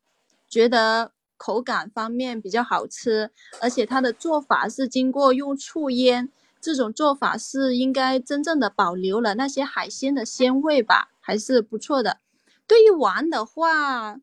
[0.48, 1.12] 觉得。
[1.42, 3.30] 口感方面比较好吃，
[3.62, 6.28] 而且它的做法是经过用醋腌，
[6.60, 12.18] 这种做法是应该真正的保留了那些海鲜的鲜味吧，还是不错的。
[12.66, 14.20] 对于玩的话，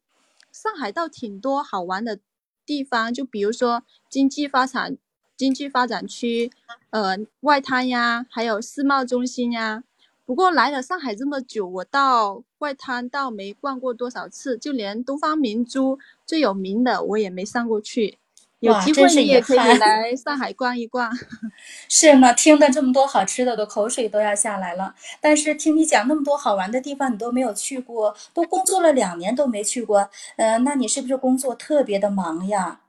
[0.52, 2.20] 上海倒挺多好玩的
[2.66, 4.98] 地方，就比如说经济发展
[5.36, 6.52] 经济发展区，
[6.92, 9.84] 呃，外滩呀，还有世贸中心呀。
[10.26, 18.18] 不过来了上海这么久，我到外滩倒没逛过多少次，就连东方明珠最有名的我也没上过去。
[18.60, 21.12] 有机会你也可以来 上海逛一逛。
[21.90, 24.96] 是呢，听的这么多好吃的，都口水都要下来了。
[25.22, 30.10] 但是听你讲那么多好玩的地方，你都没有去过，都工作了两年都没去过。
[30.38, 32.82] 嗯，那你是不是工作特别的忙呀？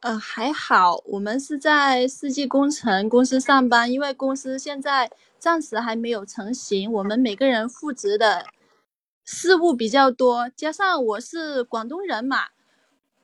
[0.00, 8.46] 呃，还好，我们是在世纪工程公司上班，因为公司现在暂时还没有成型，我们每个人负责的
[9.26, 12.46] 事务比较多，加上我是广东人嘛，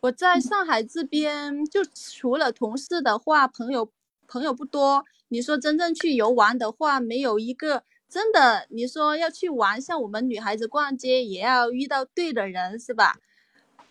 [0.00, 3.90] 我在上海这边就除了同事的话，朋友
[4.28, 5.04] 朋友不多。
[5.28, 8.66] 你说真正去游玩的话，没有一个真的。
[8.70, 13.16] 你说要去玩，像我们女孩子逛街，也要遇到对的人，是吧？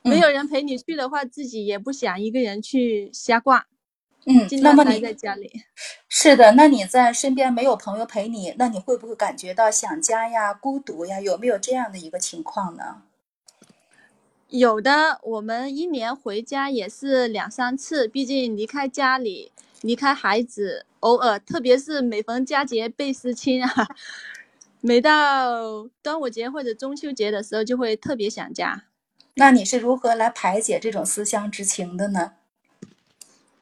[0.01, 3.65] 没有人陪你去的话，自己也不想一个人去瞎逛，
[4.25, 5.51] 嗯，尽量待在家里。
[6.07, 11.19] 是的，那你在身边没有朋友陪你，那你会不会感觉到想家呀、孤独呀？
[11.19, 13.01] 有没有这样的一个情况呢？
[14.57, 19.51] 有的，我们一年回家也是两三次，毕竟离开家里、
[19.81, 23.69] 离开孩子，偶尔，特别是每逢佳节倍思亲啊，
[24.79, 28.85] 每到端午节或者中秋节的时候，就会特别想家。
[29.33, 32.31] 那你是如何来排解这种思乡之情的呢？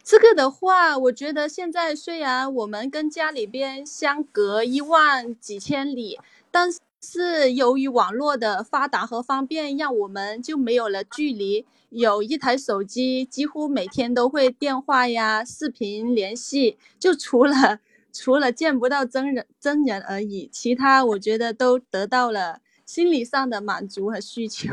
[0.03, 6.19] 这个的话，我觉得现在虽然我们跟家里边相隔一万几千里，
[6.51, 11.66] 但是是由于网络的发达和方便，让我们就没有了距离。
[11.89, 16.78] 有一台手机，几乎每天都会电话呀、视频联系。
[16.97, 17.82] 就除了
[18.14, 24.70] 除了见不到真人真人而已，其他我觉得都得到了心理上的满足和需求。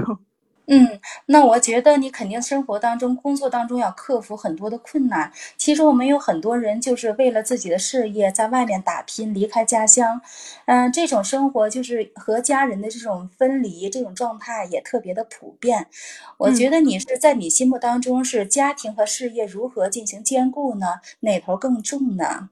[0.72, 5.32] 嗯，那我觉得你肯定生活当中、工作当中要克服很多的困难。
[5.56, 10.20] 其实我们有很多人就是为了自己的事业在外面打拼，离开家乡，
[10.66, 15.88] 嗯，这种生活就是和家人的这种分离，这种状态也特别的普遍。
[16.38, 21.00] 我觉得你是在你心目当中是家庭和事业如何进行兼顾呢？
[21.18, 22.50] 哪头更重呢？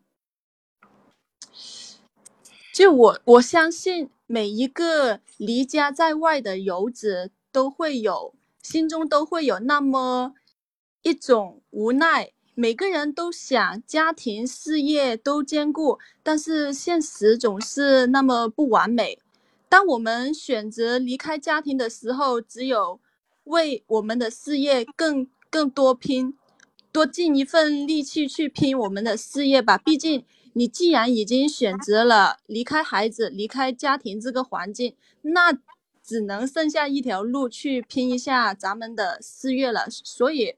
[2.74, 7.30] 就我我相信每一个离家在外的游子。
[7.51, 10.34] 都会有心中都会有那么
[11.03, 19.18] 一种无奈，每个人都想家庭事业都兼顾，但是现实总是那么不完美。
[19.68, 23.01] 当我们选择离开家庭的时候，只有
[23.44, 26.36] 为我们的事业更更多拼，
[26.92, 29.78] 多尽一份力气去拼我们的事业吧。
[29.78, 35.59] 毕竟你既然已经选择了离开孩子、离开家庭这个环境，那。
[36.09, 40.56] 只能剩下一条路去拼一下咱们的事业了，所以，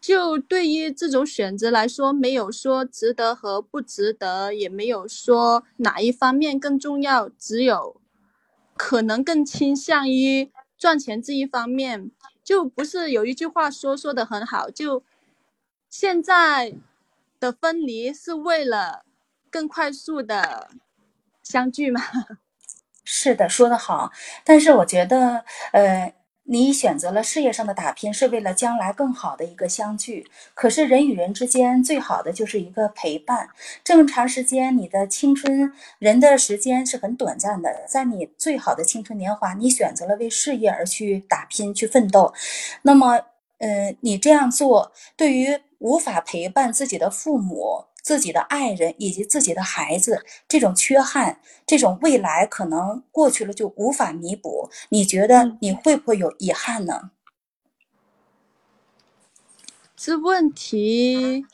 [0.00, 8.00] 就对于这种选择来说，没有说值得和不值得，也没有说哪一方面更重要，只有
[8.76, 12.12] 可能更倾向于赚钱这一方面。
[12.44, 15.02] 就不是有一句话说说的很好，就
[15.90, 16.76] 现在
[17.40, 19.04] 的分离是为了
[19.50, 20.70] 更快速的
[21.42, 22.00] 相聚吗？
[23.10, 24.12] 是的，说得好。
[24.44, 25.42] 但是我觉得，
[25.72, 30.30] 呃，你选择了事业上的打拼，是为了将来更好的一个相聚。
[30.52, 33.48] 可是人与人之间最好的就是一个陪伴。
[33.82, 37.74] 这么长时间，你的青春，人的时间是很短暂的。
[37.88, 42.30] 在你最好的青春年华，你选择了为事业而去打拼、去奋斗。
[42.82, 43.18] 那么，
[43.56, 47.86] 呃，你这样做，对于无法陪伴自己的父母。
[48.08, 54.70] 自己的爱人以及自己的孩子，这种缺憾，这种未来可能过去了就无法弥补。
[54.88, 57.10] 你觉得你会不会有遗憾呢？
[59.94, 61.44] 这问题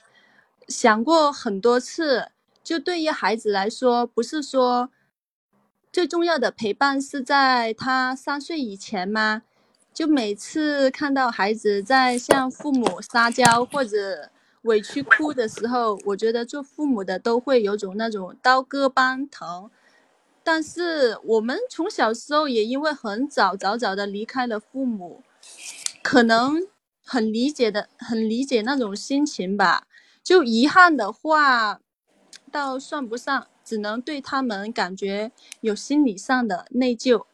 [0.69, 2.31] 想过很多次。
[2.63, 4.91] 就对于孩子来说，不是说
[5.93, 9.43] 最重要的陪伴是在他三岁以前吗？
[9.93, 14.31] 就每次看到孩子在向父母撒娇或者。
[14.65, 19.71] 委屈哭的时候，我觉得做父母的都会有种那种刀割般疼。
[20.43, 25.23] 但是我们从小时候也因为很早早早的离开了父母，
[26.03, 26.67] 可能
[27.03, 29.87] 很理解的，很理解那种心情吧。
[30.23, 31.81] 就遗憾的话，
[32.51, 37.25] 倒算不上，只能对他们感觉有心理上的内疚。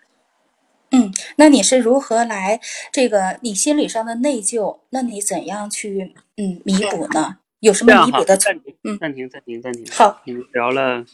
[0.93, 2.61] 嗯，那你是如何来
[2.93, 4.81] 这个你心理上的内疚？
[4.91, 7.38] 那你怎样去嗯弥补呢？
[7.59, 8.34] 有什么弥补的？
[8.34, 9.84] 暂停，嗯，暂停，暂停，暂停。
[9.93, 11.05] 好，你们聊了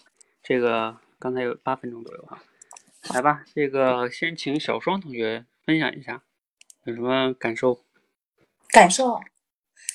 [0.41, 2.41] 这个，刚才有八分钟左右哈。
[3.13, 6.23] 来吧，这个先请小双同学分享一下，
[6.85, 7.81] 有什么感受？
[8.69, 9.21] 感受？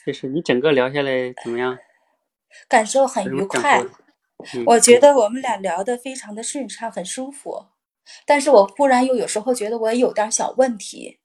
[0.06, 1.78] 就是你整个聊下来怎么样？
[2.68, 3.82] 感受很愉快，
[4.66, 7.68] 我觉得我们俩聊的非常的顺畅，很舒服。
[8.26, 11.21] 但是我忽然又有时候觉得我有点小问题，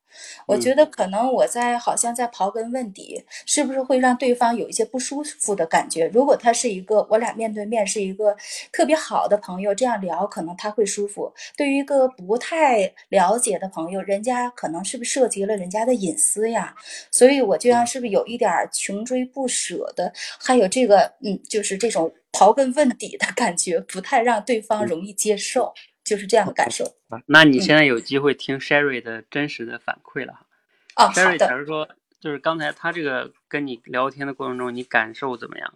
[0.46, 6.06] 我觉得可能我在好像在刨根问底，是不是会让对方有一些不舒服的感觉？
[6.08, 8.36] 如果他是一个我俩面对面是一个
[8.72, 11.32] 特别好的朋友，这样聊可能他会舒服。
[11.56, 16.74] 对于一个不太了解的朋友，人家可能是不是涉及了人家的隐私呀？
[17.10, 25.72] 所以我就像是不是有一点穷追不舍的，还有这个嗯，就是这种刨根问底的感觉，不太让对方容易接受。
[26.06, 27.20] 就是这样的感受啊！
[27.26, 30.46] 那你现在有机会听 Sherry 的真实的反馈了哈。
[30.94, 31.88] 哦，Sherry，假如说
[32.20, 35.74] 就是刚才他这个跟你聊天的过程中，你感受怎么样？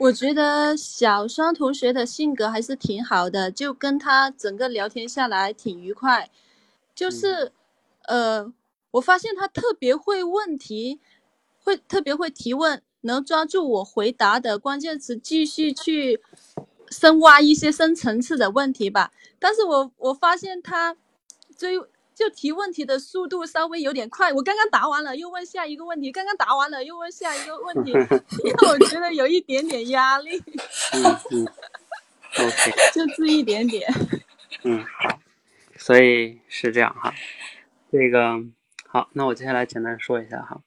[0.00, 6.28] 我觉得小双同学的性格还是挺好的，就跟他整个聊天下来挺愉快。
[6.92, 7.52] 就是，
[8.08, 8.52] 呃，
[8.90, 10.98] 我发现他特别会问题，
[11.62, 16.20] 会特别会提问，能抓住我回答的关键词，继续去。
[16.90, 20.96] 深挖一些深层次的问题吧，但是我我发现他
[21.56, 21.78] 追
[22.14, 27.92] 就提问题的速度稍微有点快，我刚刚答完了又问下一个问题，刚刚答完了又问下一个问题，
[28.60, 30.36] 让我觉得有一点点压力。
[30.92, 31.48] 嗯嗯
[32.38, 33.90] ，OK， 就这一点点。
[34.64, 35.18] 嗯，好，
[35.78, 37.14] 所以是这样哈，
[37.90, 38.34] 这个
[38.86, 40.60] 好，那我接下来简单说一下哈。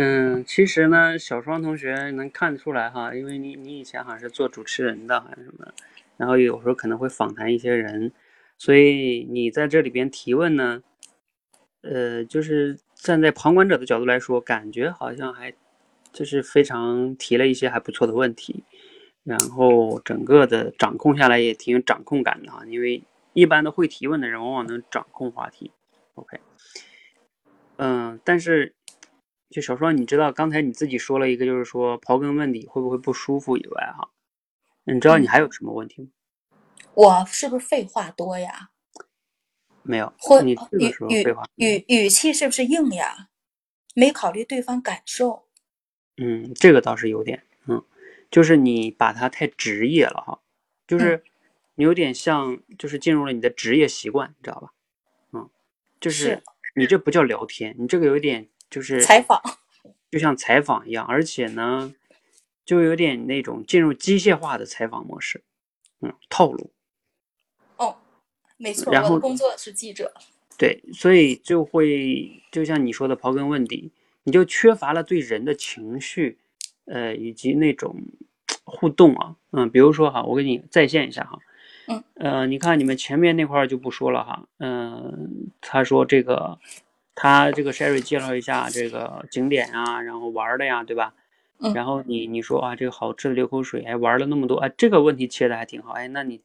[0.00, 5.66] 嗯，其实呢，小双同学能看得出来哈，因为你你以前好像是做主持人的，好像什么，
[6.16, 8.12] 然后有时候可能会访谈一些人，
[8.56, 10.84] 所以你在这里边提问呢，
[11.80, 15.52] 呃，就是站在旁观者的角度来说，感觉好像还
[16.12, 18.62] 就是非常提了一些还不错的问题，
[19.24, 25.72] 然后整个的掌控下来也挺有掌控感的哈，因为一般的会提问的人往往能掌控话题
[26.14, 26.38] ，OK，
[27.78, 28.74] 嗯，但是
[29.50, 34.10] 就小双，你知道刚才你自己说了一个，就是说刨根问底会不会不舒服以外，哈，
[34.84, 36.08] 你知道你还有什么问题吗？
[36.94, 38.70] 我是不是废话多呀？
[39.82, 43.28] 没有，或你这个时候语废话语语气是不是硬呀？
[43.94, 45.46] 没考虑对方感受。
[46.18, 47.82] 嗯，这个倒是有点，嗯，
[48.30, 50.40] 就是你把它太职业了哈，
[50.86, 51.24] 就是
[51.76, 54.72] 你有点像，就是进入了你的职业习惯，你知道吧？
[55.32, 55.48] 嗯，
[56.00, 56.42] 就是
[56.76, 59.40] 你这不叫聊天，你这个有点就是采访，
[60.10, 61.94] 就像采访一样，而且呢，
[62.64, 65.42] 就有点那种进入机械化的采访模式，
[66.00, 66.70] 嗯，套路。
[67.76, 67.96] 哦，
[68.56, 70.12] 没错，然后我的工作是记者。
[70.56, 73.90] 对，所以就会就像你说的刨根问底。
[74.24, 76.36] 你就缺乏了对人的情绪，
[76.84, 77.96] 呃，以及那种
[78.62, 81.38] 互动啊，嗯，比如说哈，我给你再现一下哈，
[81.86, 86.58] 嗯，呃，你看你们前面那块就不说了哈，嗯，他说这个，
[87.20, 91.14] 他这个 Sherry 介绍一下这个景点啊，然后玩的呀，对吧？
[91.58, 96.40] 嗯，然后你你说啊，这个好吃的流口水，哎，玩了那么多，哎，这个问题切的还挺好，哎，那你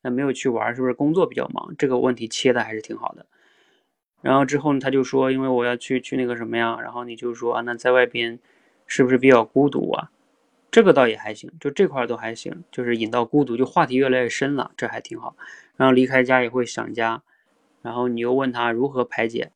[0.00, 1.74] 那没有去玩，是不是工作比较忙？
[1.76, 3.26] 这个问题切的还是挺好的。
[4.22, 8.38] 然后之后呢，他就说，因为我要去去那个什么呀，然后你就说啊，那在外边
[8.86, 10.10] 是不是比较孤独啊？
[10.70, 15.36] 这个倒也还行，就这块都还行，就是引到孤独，就话题越来越深了，这还挺好。
[15.76, 17.22] 然后离开家也会想家，
[17.82, 19.52] 然后你又问他如何排解，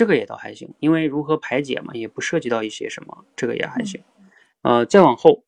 [0.00, 4.02] 这个也倒还行，因为如何排解嘛，也不涉及到一些什么，这个也还行。
[4.62, 5.44] 呃，再往后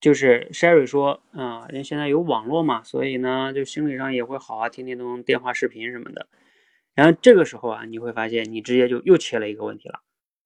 [0.00, 6.28] 就是 Sherry 说啊，因为现在有网络嘛，所以呢，就心理上也会好啊，天天都能电话视频什么的。
[6.94, 9.98] 然后这个时候啊，你会发现你直接就又切了一个问题了，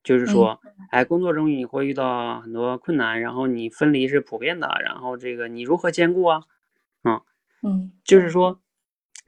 [0.03, 0.59] 就是说，
[0.90, 6.40] 哎，工作中你会遇到很多困难，然后你分离是普遍的，然后这个你如何兼顾啊？
[7.05, 7.20] 嗯
[7.62, 8.62] 嗯，就是说，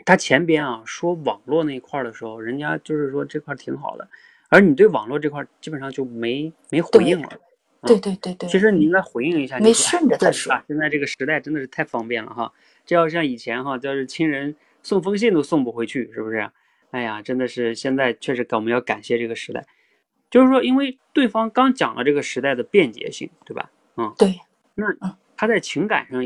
[0.05, 4.09] 他前边啊说网络那一块的时候，人家就是说这块挺好的，
[4.49, 7.29] 而你对网络这块基本上就没没回应了。
[7.87, 8.49] 对对对对。
[8.49, 10.59] 其实你应该回应一下，没顺着他说。
[10.67, 12.53] 现在这个时代真的是太方便了哈，
[12.87, 16.51] 这要像以前哈，就是亲人送封信都送不回去，是不是？
[16.91, 19.67] 哎呀，真的是现在确实，我们要感谢这个时代，
[20.31, 23.71] 就是说，因为对方刚讲了这个时代的便捷性，对吧？
[23.97, 24.39] 嗯，对。
[24.77, 24.87] 那
[25.37, 26.25] 他在情感上，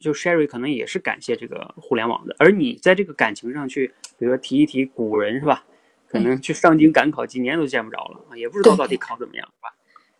[0.00, 3.86] 就 Sherry 可能也是感谢这个互联网的，而你在这个感情上去，
[4.18, 5.64] 比如说提一提古人，是吧？
[6.08, 9.68] 可能去上京赶考几年都见不着了啊，也不知道到底考怎么样，是吧？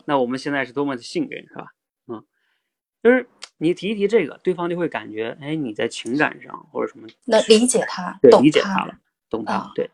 [0.04, 1.66] 那我们现在是多么的幸运，是吧？
[2.06, 2.24] 嗯，
[3.02, 3.26] 就是
[3.58, 8.94] 你提一提这个，对方就会感觉，哎，你在情感上或者什么能理解他，对，理解他了。
[9.28, 9.88] 懂他对，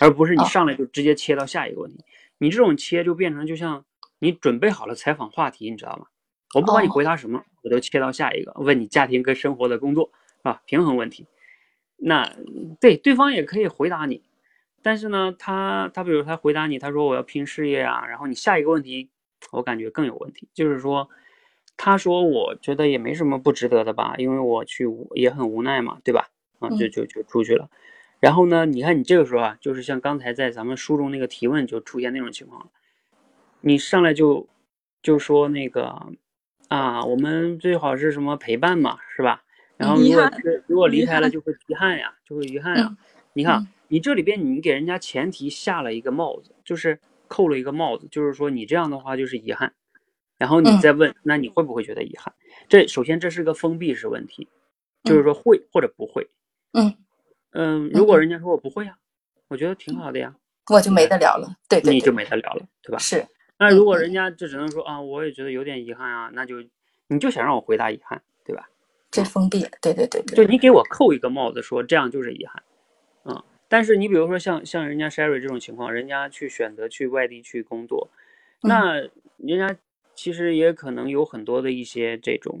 [0.00, 2.04] 而不是你上来就直接切到下一个问题。
[2.38, 3.84] 你这种切就变成就像
[4.18, 6.06] 你准备好了采访话题，你知道吗？
[6.54, 10.10] 我不管你回答什么，我都切到下一个，问你家庭跟生活的工作
[10.42, 11.26] 啊平衡问题。
[11.96, 12.34] 那
[12.80, 14.22] 对对方也可以回答你，
[14.82, 19.10] 但是呢，他他比如他回答你，他说我要拼事业啊，然后你下一个问题，
[19.52, 21.08] 我感觉更有问题，就是说，
[21.76, 26.28] 他说我觉得也没什么不值得的吧，因为我去也很无奈嘛，对吧？
[26.58, 27.68] 啊，就就就出去了。
[28.20, 28.66] 然后呢？
[28.66, 32.66] 你看你这个时候啊，就是像刚才在咱们书中那个提问就出现那种情况了，
[33.62, 34.48] 你上来就
[35.02, 36.12] 就说那个
[36.72, 39.42] 啊，我们最好是什么陪伴嘛，是吧？
[39.76, 40.30] 然后如果
[40.66, 42.96] 如果离开了就会遗憾呀，就会遗憾呀。
[43.34, 46.98] 你看你这里边你给人家前提下了一个帽子，就是
[47.28, 49.74] 扣了一个帽子，就是说你这样的话就是遗憾。
[50.38, 52.32] 然后你再问，那你会不会觉得遗憾？
[52.68, 54.48] 这首先这是个封闭式问题，
[55.04, 56.30] 就是说会或者不会。
[56.72, 56.94] 嗯。
[57.50, 58.96] 嗯，如果人家说我不会呀，
[59.48, 60.34] 我觉得挺好的呀，
[60.70, 62.98] 我就没得聊了，对对，你就没得聊了，对吧？
[62.98, 63.26] 是。
[63.62, 66.56] 那如果人家就只能说啊，我也觉得有点遗憾啊，那就
[67.08, 68.68] 你就想让我回答遗憾，对吧？
[69.10, 70.36] 这封闭，对对对对。
[70.36, 72.62] 就你给我扣一个帽子，说这样就是遗憾，
[73.24, 73.42] 嗯。
[73.68, 78.10] 但是你比如说像像人家 Sherry 这种情况，人家去选择去外地去工作，
[78.62, 78.96] 那
[79.36, 79.76] 人家
[80.14, 82.60] 其实也可能有很多的一些这种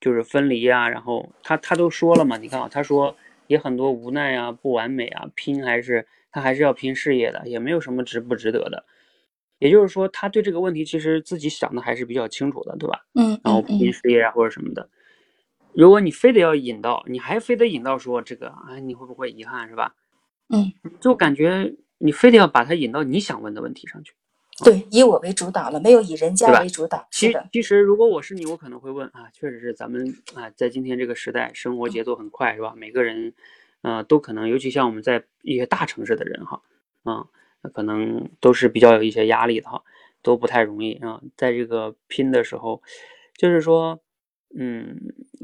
[0.00, 3.16] 就是分离啊，然后他他都说了嘛，你看啊，他说。
[3.50, 8.84] 也很多无奈啊，不完美啊，拼还是他还是要拼事业的，也没有什么值不值得的。
[9.60, 13.06] 也就是说，他对这个问题其实自己想的还是比较清楚的，对吧？
[13.14, 13.40] 嗯。
[13.44, 14.88] 然后拼事业啊或者什么的，
[15.72, 19.94] 如果你非得要引到，你还非得引到说这个，哎，你会不会遗憾，是吧？
[20.48, 20.72] 嗯。
[20.98, 24.12] 就感觉你非得要把它引到你想问的问题上去。
[24.62, 27.06] 对，以我为主导了，没有以人家为主导。
[27.10, 32.74] 其其实，如果我是你，我可能会问啊，确实是咱们啊，在今天这个时代，生活节奏很快，是吧？
[32.76, 33.32] 每个人，
[33.80, 36.60] 呃，都可能，尤其像我们在一些大城市的人哈，
[37.04, 37.26] 啊，
[37.72, 39.82] 可能都是比较有一些压力的哈，
[40.22, 41.20] 都不太容易啊。
[41.36, 42.82] 在这个拼的时候，
[43.36, 44.00] 就是说，
[44.58, 44.98] 嗯，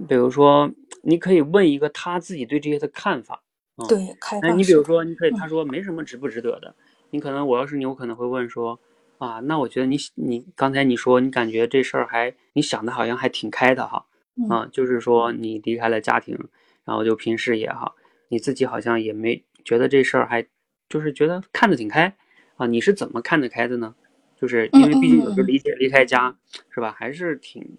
[0.09, 0.71] 比如说，
[1.03, 3.43] 你可以问一个他自己对这些的看法，
[3.77, 6.75] 啊，对，开那放你比如说，你可以嗯他说没什么值不值得的，
[7.11, 8.79] 你可能我要是你，我可能会问说
[9.19, 14.05] 啊，那我觉得你你刚才你说你感觉这事儿还你想的好像还挺开的哈，
[14.37, 16.37] 嗯啊，就是说你离开了家庭，
[16.85, 17.95] 然后就拼事业哈，
[18.29, 20.47] 你自己好像也没觉得这事儿还
[20.89, 22.14] 就是觉得看得挺开
[22.57, 23.95] 啊，你是怎么看得开的呢？
[24.37, 26.37] 就是因为毕竟有时候离解离开家
[26.70, 27.76] 是吧，还是挺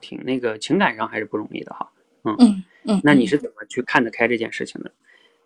[0.00, 1.90] 挺那个情感上还是不容易的哈。
[2.24, 4.92] 嗯嗯，那你嗯是怎么去看得开这件事情的？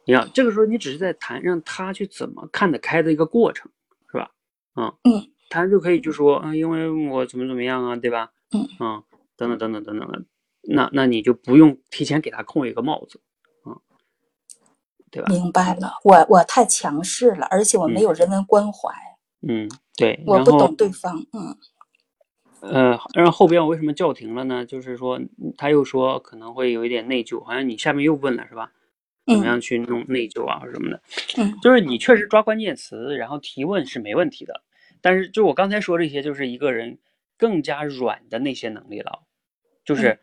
[0.04, 3.70] 你要这个时候你只是在谈让他去怎么看得开的一个过程，
[4.10, 4.30] 是吧？
[4.74, 8.30] 嗯嗯，他就可以就说，嗯，因为我怎么怎么样啊，对吧？
[8.52, 9.02] 嗯嗯，
[9.36, 10.24] 等等等等等等的，
[10.62, 13.27] 那那你就不用提前给他扣一个帽子，嗯，
[15.10, 15.28] 对吧？
[15.28, 18.92] 明白了，我我太强势了，而且我没有人文关怀，
[19.46, 21.56] 嗯，对，我不懂对方，嗯
[22.60, 24.66] 呃，然后后边我为什么叫停了呢？
[24.66, 25.20] 就是说
[25.56, 28.72] 他又说可能会有一点内疚，好像你下面又问了是吧？
[29.26, 31.00] 怎么嗯样去弄内疚啊或者什么的？
[31.36, 34.62] 嗯就是你确实抓关键词，然后提问是没问题的。
[35.00, 36.98] 但是就我刚才说这些，就是一个人
[37.36, 39.20] 更加软的那些能力了，
[39.84, 40.18] 就是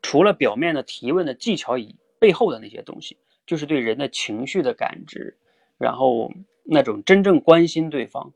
[0.00, 3.16] 除了表面的提问的技巧以背后的那些东西，
[3.46, 5.36] 就是对人的情绪的感知，
[5.78, 6.32] 然后
[6.64, 8.32] 那种真正关心对方。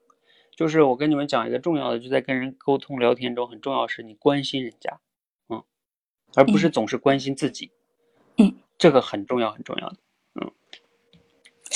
[0.56, 5.00] 就是我跟你们讲一个重要的，就在跟人沟通聊天中很重要的是你关心人家，
[5.48, 5.62] 嗯，
[6.34, 7.72] 而不是总是关心自己，
[8.38, 9.96] 嗯，这个很重要很重要的。
[10.40, 10.52] 嗯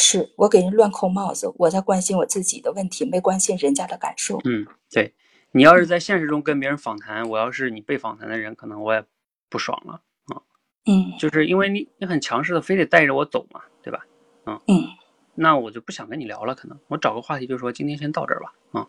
[0.00, 4.38] 是我给人乱扣帽子，我在关心我自己的问题，没关心人家的感受。
[4.44, 5.12] 嗯，对，
[5.50, 9.04] 你要是在现实中跟别人访谈，我要是你被访谈的人，可能我也
[9.48, 10.00] 不爽了啊，
[10.88, 11.12] 嗯。
[11.18, 14.06] 就是因为你你很强势的，非得带着我走嘛，对吧？
[14.46, 14.84] 嗯嗯。
[15.36, 16.76] 那我就不想跟你聊了，可能。
[16.88, 18.84] 我找个话题就说今天先到这儿吧，嗯、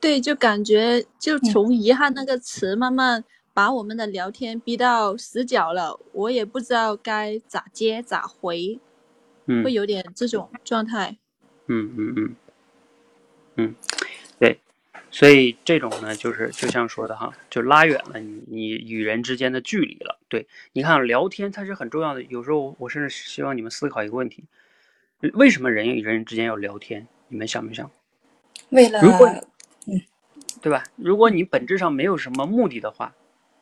[0.00, 1.44] 对，就感觉就嗯。
[1.44, 3.22] 从遗憾那个词慢慢
[3.52, 8.78] 把我们的聊天逼到死角了，我也不知道该咋接咋回，
[9.46, 9.62] 嗯。
[9.62, 11.18] 会有点这种状态。
[11.66, 12.36] 嗯嗯嗯。
[13.56, 14.05] 嗯，对，
[15.10, 20.18] 所以这种呢，就是就像说的哈，就拉远了你你与人之间的距离了。
[20.28, 24.44] 对，你看聊天它是很重要的，有时候我甚至希望你们思考一个问题：
[25.32, 27.06] 为什么人与人之间要聊天？
[27.28, 27.90] 你们想没想？
[28.70, 29.28] 为了如果
[30.60, 30.82] 对吧？
[30.96, 33.14] 如果你本质上没有什么目的的话，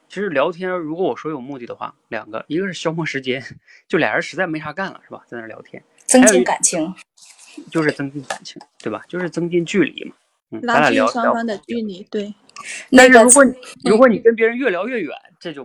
[0.09, 3.43] 其实聊天，如果我说有目的的话，两个，一个是消磨时间，
[3.87, 5.23] 就俩人实在没啥干了，是吧？
[5.27, 6.95] 在那聊天，增进感情，
[7.71, 9.03] 就是增进感情，对吧？
[9.09, 10.15] 就是增进距离嘛。
[10.63, 12.35] 拉近双方的距离，对，
[12.91, 13.55] 那个但是如果你
[13.91, 15.63] 如果你跟别人越聊越远，这就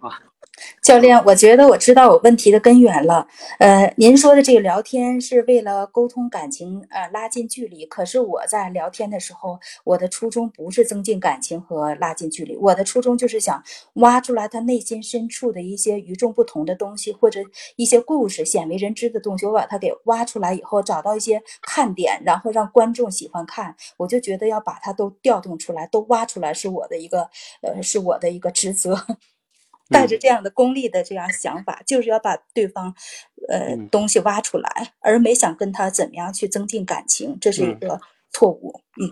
[0.00, 0.20] 啊。
[0.82, 3.26] 教练，我觉得我知道我问题的根源了。
[3.58, 7.84] 呃，您说的这个聊天是为了沟通感情，呃，拉近距离。
[7.86, 13.62] 可是我在聊天的时候，我的初衷不是增进感情和拉近距离，我的初衷就是想
[13.94, 17.40] 挖出来他内心深处的一些与众不同的东西，或者
[17.76, 19.46] 一些故事鲜为人知的东西。
[19.46, 23.74] 我把它给挖出来以后，找到一些看点，然后让观众喜欢看。
[23.96, 27.28] 我就觉得要把它都调动出来，都挖出来，是我的一个，
[27.62, 28.96] 呃，是我的一个职责。
[29.88, 32.94] 带着这样的功利的这样想法，就是要把对方，
[33.48, 38.00] 呃嗯东西挖出来，而没想跟他怎么样去增进感情，这是一嗯个
[38.30, 38.82] 错误。
[39.00, 39.10] 嗯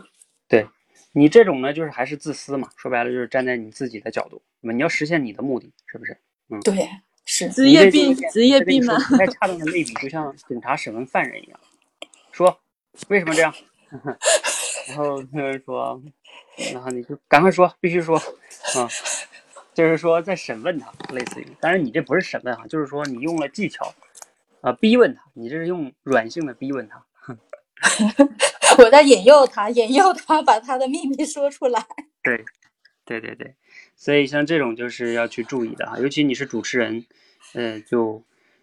[0.48, 0.66] 对
[1.12, 2.68] 你这种呢，就是还是自私嘛。
[2.76, 6.16] 说白了就是站在你自己的角度，那么你要实现你的目的，是不是？
[6.50, 6.88] 嗯对，
[7.24, 8.98] 是职业病，职业病嘛。
[9.16, 11.60] 太恰当的类比，就像警察审问犯人一样，
[12.32, 12.60] 说
[13.08, 13.54] 为什么这样？
[14.88, 16.02] 然后那个人说，
[16.74, 18.88] 然后你就赶快说，必须说，啊，
[19.74, 23.92] 就是说在审问他，类似于，但是你这不是审问哈，就是说你用了技巧，
[24.60, 27.04] 啊，逼问他，你这是用软性的逼问他，
[28.78, 31.84] 我在引诱他，引诱他把他的秘密说出来。
[32.22, 32.44] 对，
[33.04, 33.54] 对对对，
[33.96, 37.04] 所以像这种就是要去注意的哈，尤其你是主持人，
[37.54, 38.22] 呃，就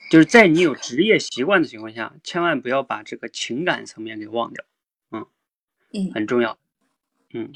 [0.09, 4.63] 就是在你有职业习惯的情况下，千万不要把这个情感层面给忘掉，
[5.11, 5.25] 嗯，
[5.93, 6.57] 嗯，很重要，
[7.33, 7.51] 嗯，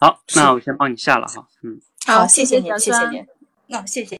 [0.00, 3.26] 好，那我先帮你下了哈，嗯，好，谢谢您，谢谢您。
[3.68, 4.18] 那谢谢。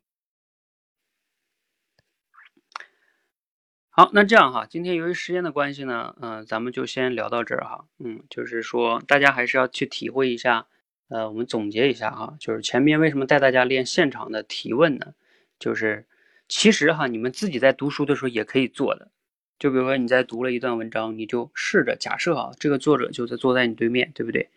[3.90, 10.66] 好，那这样哈，今天由于时间的关系呢，嗯、咱们就先聊到这儿哈，嗯，就是说大家还是要去体会一下，
[11.08, 15.14] 呃，我们总结一下哈，就是前面为什么带大家练现场的提问呢？
[15.58, 16.06] 就是
[16.48, 19.10] 其实哈，你们自己在读书的时候也可以做的，
[19.58, 24.48] 就比如说你在读了一段文章，你就试着假设啊，这个作者就在坐在你对面，对不对？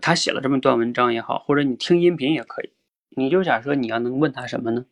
[0.00, 2.70] 他写了这么段文章也好，或者你听音频也可以，
[3.10, 4.84] 你就假设你要能问他什么呢？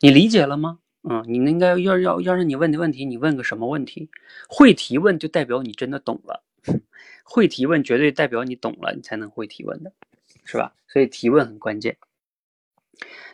[0.00, 0.78] 你理解了吗？
[1.08, 4.10] 嗯，你应该要要要让你问的问题，你问个什么问题？
[4.48, 6.42] 会提问就代表你真的懂了，
[7.22, 9.92] 会提问绝对代表你懂了，你才能会提问的，
[10.44, 10.72] 是吧？
[10.88, 11.96] 所以提问很关键。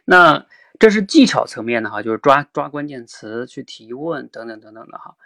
[0.05, 0.45] 那
[0.79, 5.17] 这是技巧层面的哈，就是抓抓关键词去提问等等等等的哈。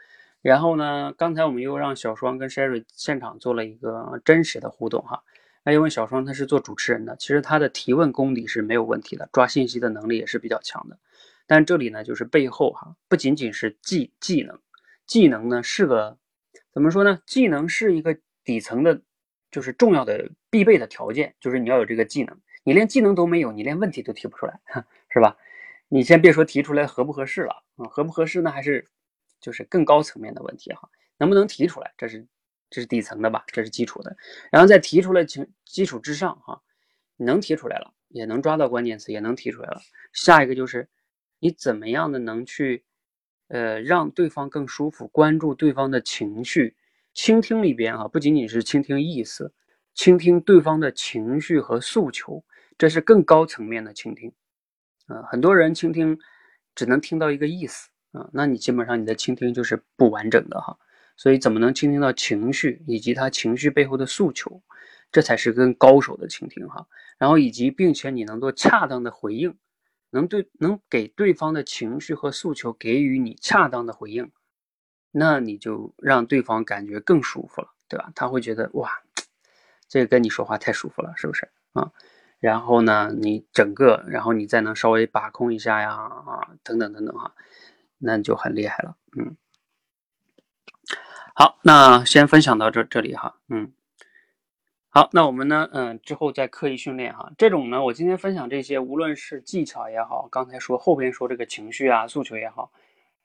[0.43, 5.25] 然后呢，刚才我们又让小双跟 Sherry 现场做了一个真实的互动哈。
[5.67, 10.97] 那因为小双他是做主持人的，其实他的提问功底是没有问题的，抓信息的能力也是比较强的。
[11.45, 14.57] 但这里呢，就是背后哈，不仅仅是技技能，
[15.07, 16.19] 技能呢是个
[16.73, 17.21] 怎么说呢？
[17.27, 19.03] 技能是一个底层的，
[19.51, 22.39] 就是重要的必备的条件，就是你要有这个技能。
[22.63, 24.61] 你连技能都没有，你连问题都提不出来，
[25.11, 25.37] 是吧？
[25.89, 28.53] 你先别说提出来合不合适了啊，合不合适呢？
[28.53, 28.87] 还是
[29.41, 30.89] 就是更高层面的问题哈，
[31.19, 31.93] 能不能提出来？
[31.99, 32.25] 这是。
[32.69, 34.17] 这是底层的吧，这是基础的，
[34.51, 36.61] 然后再提出来情基础之上哈，
[37.17, 39.81] 能提出来了，也能抓到关键词，也能提出来了。
[40.13, 40.89] 下一个就是
[41.39, 42.85] 你怎么样的能去，
[43.49, 46.77] 呃，让对方更舒服，关注对方的情绪，
[47.15, 49.55] 倾听里边啊，不仅仅是倾听意思，
[49.95, 52.45] 倾听对方的情绪和诉求，
[52.77, 54.33] 这是更高层面的倾听。
[55.07, 56.19] 啊，很多人倾听
[56.75, 60.77] 只能听到一个意思啊，那你基本上你的倾听就是不完整的哈。
[61.17, 64.63] 所以，怎么能倾听到情绪以及他情绪背后的诉求，
[65.11, 66.87] 这才是跟高手的倾听哈。
[67.19, 69.57] 然后，以及并且你能够恰当的回应，
[70.11, 74.31] 能对能给对方的情绪和诉求给予你恰当的回应，
[75.11, 78.13] 那你就让对方感觉更舒服了，对吧？
[78.15, 78.91] 他会觉得哇，
[79.89, 81.91] 这个跟你说话太舒服了，是不是啊？
[82.39, 87.35] 然后呢，你整个，然后你再能稍微把控一下呀啊，等等等等哈，
[87.99, 89.35] 那就很厉害了，嗯。
[91.39, 93.71] 好，那先分享到这这里哈，嗯，
[94.89, 97.31] 好，那我们呢，嗯，之后再刻意训练哈。
[97.37, 102.73] 这种呢，我今天分享这些，无论是技巧也好，刚才说后边说这个情绪啊、诉求也好，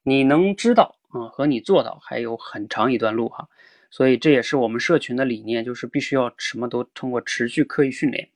[0.03, 3.47] 你能知道嗯，和你做到还有很长一段路哈。
[3.89, 8.27] 所以这也是我们社群的理念，就是必须要什么都通过持续刻意训练。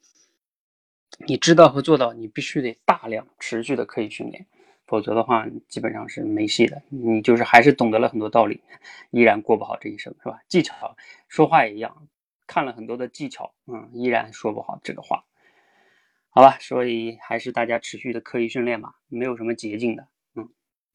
[1.28, 4.46] 你知道和做到，你必须得大量持续的刻意训练。
[4.86, 6.82] 否则的话，基本上是没戏的。
[6.90, 8.62] 你就是还是懂得了很多道理，
[9.12, 10.40] 依然过不好这一生，是吧？
[10.48, 10.96] 技巧
[11.28, 12.08] 说话也一样，
[12.46, 15.26] 看了很多的技巧，嗯，依然说不好这个话，
[16.30, 16.58] 好吧？
[16.60, 20.48] 所以还是大家持续的刻意训练吧，没有什么捷径的，嗯，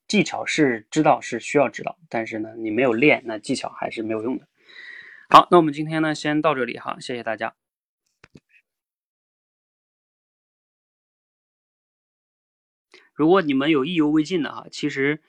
[0.06, 4.46] 技巧是知道是需要知道，但是呢，你没有练，那技巧还是没有用的。
[5.28, 7.54] 好，那我们今天呢，先到这里哈，谢谢大家。
[13.20, 15.20] 如果你们有意犹未尽的哈，其实，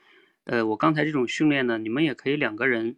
[0.46, 2.96] 呃，我刚才这种训练呢，你们也可以两个人，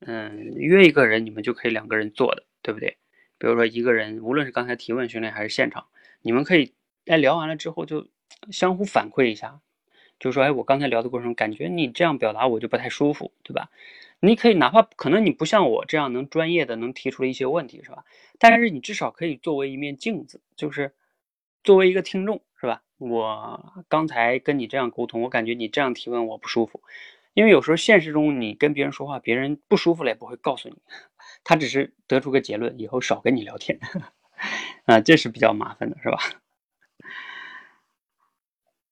[0.00, 2.98] 嗯，约一个人，你们就可以两个人做的，对不对？
[3.38, 5.86] 比如说一个人，无论是刚才提问训练还是现场，
[6.20, 6.74] 你们可以
[7.06, 8.08] 在聊完了之后就
[8.50, 9.58] 相互反馈一下，
[10.20, 13.70] 就说，哎，我刚才聊的过程，感觉你这样表达我就不太舒服，对吧？
[14.20, 18.04] 你可以哪怕可能你不像我这样能专业的能提出一些问题，是吧？
[18.38, 20.92] 但是你至少可以作为一面镜子，就是
[21.64, 22.42] 作为一个听众。
[22.98, 26.82] 我刚才跟你这样沟通，我感觉你这样提问我不舒服，
[27.34, 30.76] 因为有时候现实中你跟别人说话，别人不舒服了也不会告诉你，
[31.44, 33.78] 他只是得出个结论，以后少跟你聊天，
[34.86, 36.18] 啊，这是比较麻烦的，是吧？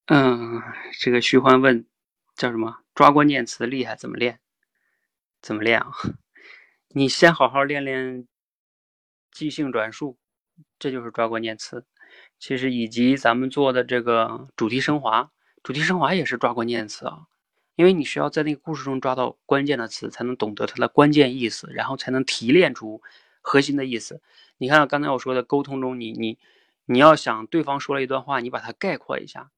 [0.07, 0.63] 嗯，
[1.01, 1.87] 这个徐欢问
[2.37, 2.81] 叫什么？
[2.95, 4.41] 抓关键词厉害，怎么练？
[5.41, 5.91] 怎么练啊？
[6.89, 8.29] 你先好好练练
[9.33, 10.19] 即兴转述，
[10.79, 11.87] 这就是抓关键词。
[12.47, 15.31] 其实以及咱们做的这个主题升华，
[15.63, 17.23] 主题升华也是抓关键词啊，
[17.75, 23.01] 因为你需要在那个故事中抓到关键的词，才能懂得它的关键意思，然后才能提炼出
[23.41, 24.21] 核心的意思。
[24.59, 26.37] 你看刚才我说的沟通中，你你
[26.85, 29.51] 你要想对方说了一段话，你把它概括一下，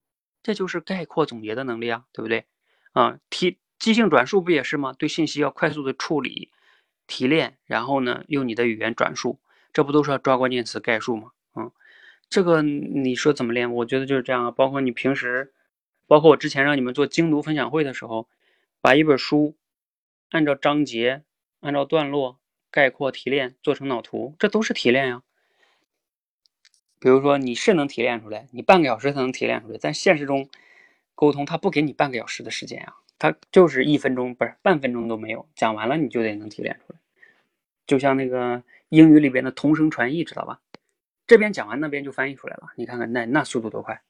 [0.44, 2.44] 这就是概括总结的能力啊，对不对？
[2.92, 4.92] 啊，提即兴转述不也是吗？
[4.96, 6.52] 对信息要快速的处理、
[7.08, 9.40] 提炼，然后呢用你的语言转述，
[9.72, 11.32] 这不都是要抓关键词概述吗？
[12.28, 13.72] 这个你说怎么练？
[13.72, 14.50] 我觉得就是这样啊。
[14.50, 15.52] 包括你平时，
[16.06, 18.28] 包括我之前让你们做精读分享会的时候，
[18.80, 19.56] 把一本书
[20.30, 21.22] 按照章节、
[21.60, 22.38] 按照段落
[22.70, 25.22] 概括提炼，做成脑图，这都是提炼呀。
[26.98, 30.48] 比如说你是能提炼出来，你半个小时才能提炼出来，但现实中
[31.14, 36.98] 沟通，他不给你半个小时的时间啊，他就是一分钟不是半分钟都没有，讲完了你就得能提炼出来。
[37.86, 40.60] 就像那个英语里边的同声传译，知道吧？
[41.26, 42.68] 这边讲完，那边就翻译出来了。
[42.76, 44.02] 你看看，那那速度多快！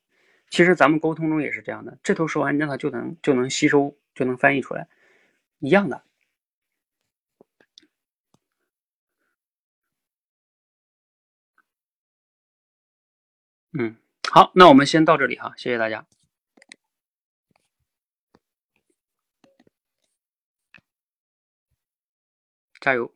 [0.51, 4.89] 其实咱们沟通中也是这样的，这头说完，那他就能就能吸收，就能翻译出来，
[5.59, 6.05] 一样的。
[13.79, 13.97] 嗯，
[14.31, 16.07] 好，那我们先到这里哈，谢谢大家，
[22.81, 23.13] 加油！